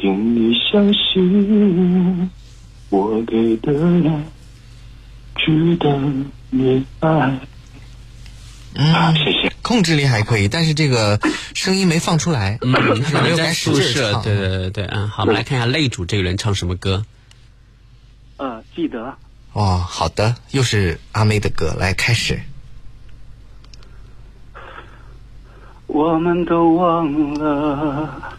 [0.01, 2.31] 请你相信
[2.89, 3.71] 我给的
[4.09, 4.25] 爱
[5.37, 5.95] 值得
[6.49, 7.39] 你爱。
[8.75, 9.53] 嗯，谢谢。
[9.61, 11.21] 控制力还可以，但是这个
[11.55, 12.71] 声音没放出来，嗯，
[13.23, 17.05] 没有在宿舍，对对对对，嗯，好，我们来看一下擂主这个人唱什么歌。
[18.39, 19.17] 呃，记得
[19.53, 22.41] 哦，好的，又是阿妹的歌，来开始。
[25.87, 28.39] 我们都忘了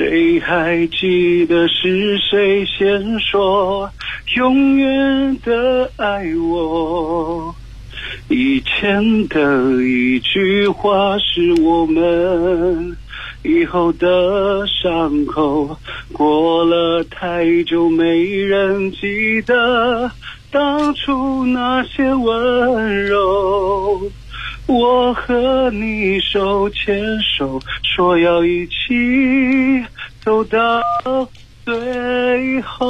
[0.00, 3.90] 谁还记得是谁先说
[4.34, 7.54] 永远的爱我？
[8.30, 12.96] 以前的一句话是我们
[13.42, 15.76] 以后的伤口，
[16.14, 20.10] 过了太久没人记得
[20.50, 24.10] 当初那些温柔。
[24.70, 29.84] 我和你手牵手，说要一起
[30.24, 30.80] 走到
[31.64, 32.86] 最后。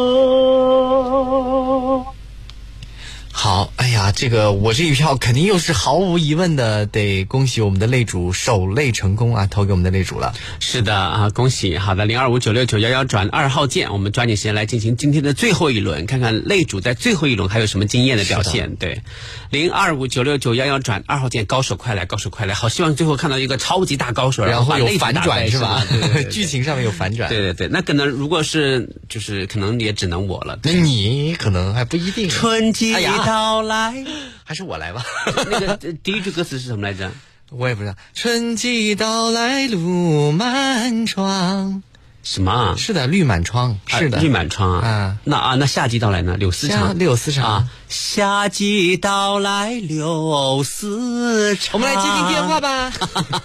[3.42, 10.34] 好，哎呀，这个我这一票肯定又是毫无疑问的，得恭喜我们的擂主守擂成功啊，投给我们的擂主了。
[10.58, 11.78] 是的啊，恭喜！
[11.78, 18.76] 好的，零二五九六九幺幺转二号键，我们抓紧时间来进行今天的最后一轮，看看擂主在最后一轮还有什么惊艳的表现。
[18.76, 19.00] 对，
[19.48, 22.52] 零二五九六九幺幺转二号键，高手快来，高手快来！
[22.52, 26.22] 好，希望最后看到一个超级大高手，然后有反转是吧对对对？
[26.24, 27.30] 对剧情上面有反转。
[27.30, 30.58] 对对对，那可能如果是就是可能也只能我了。
[30.62, 32.28] 那你可能还不一定。
[32.28, 34.04] 春季哎呀到来，
[34.42, 35.04] 还是我来吧。
[35.52, 37.12] 那个呃第一句歌词是什么来着？
[37.52, 37.94] 我也不知道。
[38.12, 41.84] 春季到来路满窗，
[42.24, 42.74] 什么啊？
[42.76, 44.88] 是的，绿满窗，是的，啊绿满窗啊。
[44.88, 46.36] 啊那啊，那夏季到来呢？
[46.36, 47.68] 柳丝夏长，柳丝长啊。
[47.88, 51.74] 夏季到来，柳丝长。
[51.74, 52.90] 我们来接听电话吧。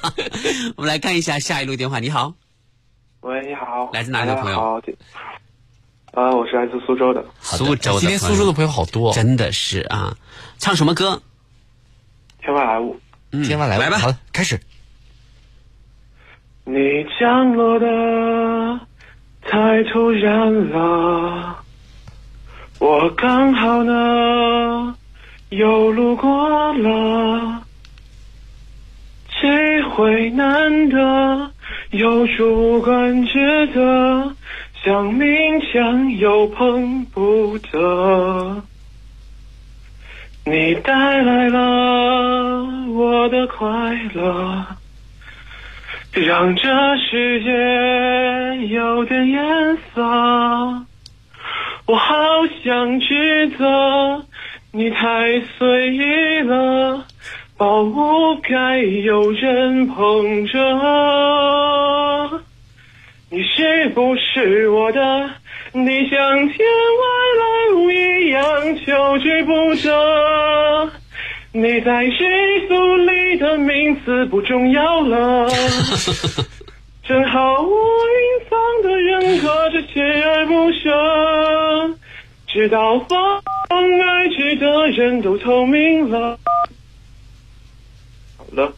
[0.77, 1.99] 我们来看一下下一路电话。
[1.99, 2.33] 你好，
[3.19, 4.81] 喂，你好，来自哪里的朋友好，
[6.15, 7.23] 啊、我是来自苏州的。
[7.41, 10.15] 苏州的今天苏州的朋友好多，真的是啊。
[10.57, 11.21] 唱什么歌？
[12.41, 12.97] 天外来物，
[13.33, 13.97] 嗯，天外来来吧。
[13.97, 14.57] 好，开始。
[16.63, 18.79] 你降落的
[19.41, 21.57] 太突然了，
[22.79, 24.95] 我刚好呢
[25.49, 27.61] 又路过了，
[29.29, 31.51] 机会难得，
[31.91, 34.34] 有主观觉得，
[34.85, 38.61] 想勉强又碰不得。
[40.45, 42.63] 你带来了
[42.93, 43.67] 我的快
[44.13, 44.63] 乐，
[46.13, 50.03] 让这世界有点颜色。
[51.87, 52.15] 我好
[52.63, 54.23] 想指责
[54.71, 57.03] 你太随意了，
[57.57, 60.59] 宝物该有人捧着。
[63.35, 65.29] 你是不是我的？
[65.73, 67.03] 你像天外
[67.41, 70.89] 来物一样求之不得。
[71.51, 75.49] 你在世俗里的名字不重要了，
[77.03, 77.75] 正好我
[78.07, 81.97] 隐藏的人格着锲而不舍，
[82.47, 83.19] 直到放
[83.99, 86.39] 爱去的人都透明了。
[88.37, 88.71] 好了。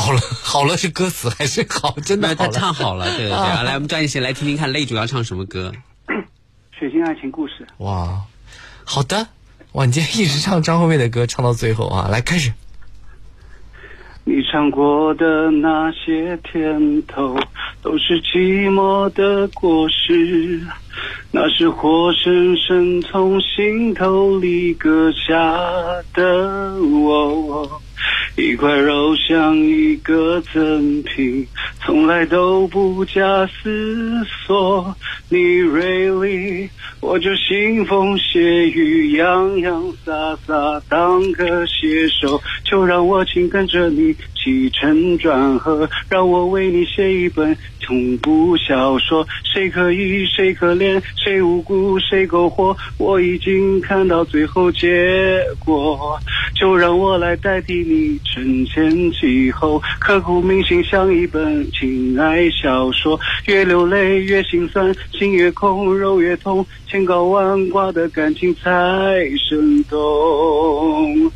[0.00, 1.94] 好了， 好了，是歌词还是好？
[2.02, 3.32] 真的好他，唱好了，对对对。
[3.32, 5.72] 啊来，我们抓紧时间来听听看，擂主要唱什么歌？
[6.78, 8.22] 血腥爱情故事，哇，
[8.84, 9.28] 好的，
[9.72, 12.52] 哇，你今天一直唱张惠妹的歌，唱到最后啊，来开始。
[14.24, 17.36] 你尝过的那些甜头，
[17.82, 20.60] 都是寂寞的果实。
[21.32, 25.34] 那是活生生从心头里割下
[26.12, 27.80] 的我，
[28.40, 31.46] 一块肉像一个赠品，
[31.84, 34.94] 从来都不假思索。
[35.28, 36.68] 你锐利，
[37.00, 42.40] 我就腥风血雨，洋洋洒洒当个写手。
[42.64, 47.56] 就让我紧跟着你起承转合，让我为你写一本
[47.86, 49.26] 恐怖小说。
[49.44, 52.76] 谁可疑，谁可怜，谁无辜，谁苟活？
[52.98, 56.18] 我已经看到最后结果，
[56.54, 63.18] 就让我来代替你承前启后，刻骨铭心像一本情爱小说。
[63.46, 68.70] 越流泪越心酸，心越空肉越痛，千高万挂的感情才
[69.48, 71.30] 生动。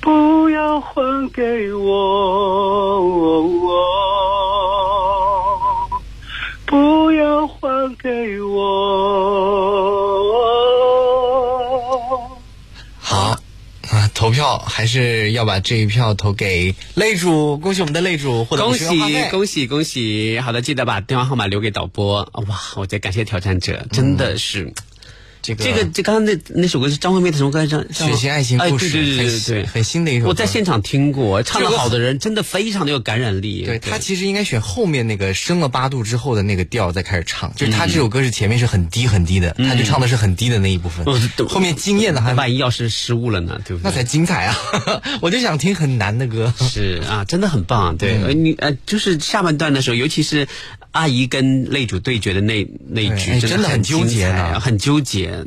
[0.00, 3.00] 不要还给我，
[6.66, 10.13] 不要还给我。
[14.24, 18.86] 投票还是要把这一票投给擂主，恭喜我们的擂主获得恭喜
[19.30, 20.40] 恭喜恭喜！
[20.40, 22.26] 好的，记得把电话号码留给导播。
[22.48, 24.72] 哇，我在感谢挑战者，真的是。
[25.44, 27.66] 这个这个这刚刚那那首歌是张惠妹的什么歌？
[27.66, 33.62] 张血腥爱情故事哎、对对对对对，很新的一首歌我在现场听过，唱的好的人真的非常的有感染力。
[33.66, 41.04] 对他其实应该选后面那个升了八度之后的那个调再开始唱，就是他这首歌是前面是很低很低的，他就唱的是很低的那一部分，
[41.46, 43.90] 后面惊艳的还万一要是失误了呢，对不对？
[43.90, 44.56] 那才精彩啊！
[45.20, 46.52] 我就想听很难的歌。
[46.58, 47.96] 是啊，真的很棒。
[47.98, 50.48] 对，嗯呃你呃，就是下半段的时候，尤其是
[50.94, 55.44] 阿姨跟擂主对决的那那一局，哎真的很很纠结很纠结。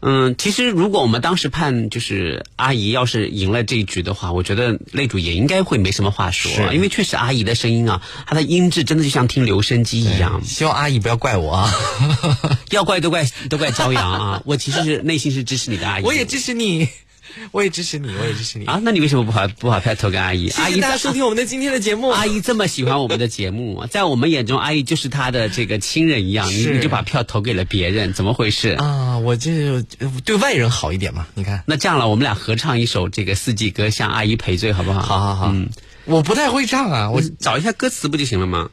[0.00, 10.42] 嗯，其实如果我们当时判就是阿姨要是赢了这一局的话，我觉得擂主也应该会没什么话说，因为确实阿姨的声音啊，她的音质真的就像听留声机一样。
[10.44, 11.74] 希望阿姨不要怪我啊，
[12.70, 14.42] 要怪都怪都怪朝阳啊！
[14.44, 16.88] 我其实是内心是支持你的阿姨，我也支持你，
[17.52, 18.80] 我也支持你，我也支持你啊！
[18.82, 20.48] 那你为什么不把不把票投给阿姨？
[20.50, 22.08] 阿姨谢谢大家收听我们的今天的节目。
[22.08, 28.70] 阿姨这么喜欢我们的节目，在我们眼中，阿姨就是她的这个亲人一样，你你就把票投给了别人，怎么回事？
[28.70, 29.82] 啊，我这
[30.24, 31.62] 对外人好一点嘛，你看。
[31.66, 35.02] 那这样了，我们俩合唱一首这个四季歌，向阿姨赔罪，好不好？
[35.02, 35.68] 好好好，嗯，
[36.04, 38.70] 我不太会唱啊，我我找一下歌词不就行了吗？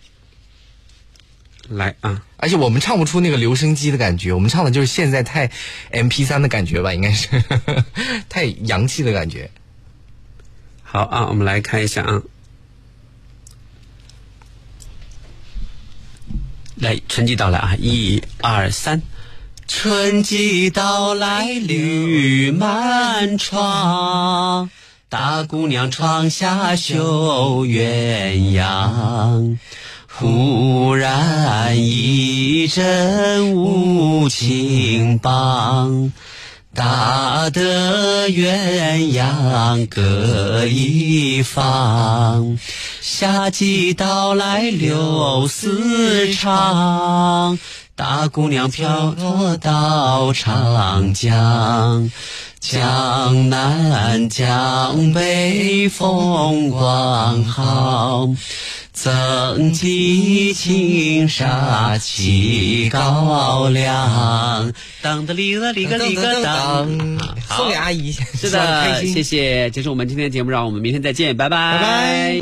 [1.70, 2.22] 来啊！
[2.38, 5.49] 而且我们唱不出那个留声机的感觉，我们唱的就是现在太
[5.91, 7.28] M P 三的感觉吧，应该是
[8.28, 9.49] 太洋气的感觉。
[10.84, 12.22] 好啊，我们来看一下啊。
[16.76, 17.76] 来，春季到来啊！
[17.80, 19.01] 一二三，
[19.68, 24.70] 春季到来绿满窗，
[25.07, 29.57] 大姑娘窗下绣鸳鸯。
[30.24, 36.13] 忽然一阵无情棒，
[36.74, 42.57] 打得鸳鸯各一方。
[43.01, 47.59] 夏季到来柳丝长，
[47.93, 52.09] 大姑娘飘落到长江。
[52.61, 58.30] 江南江北风光好，
[58.94, 64.72] 曾记青纱起高粱。
[65.02, 66.88] 当的里个里个里个当，
[67.50, 72.24] 送给阿姨，是的，谢谢，结束我们今天的节目，让我们明天再见，拜拜，拜拜。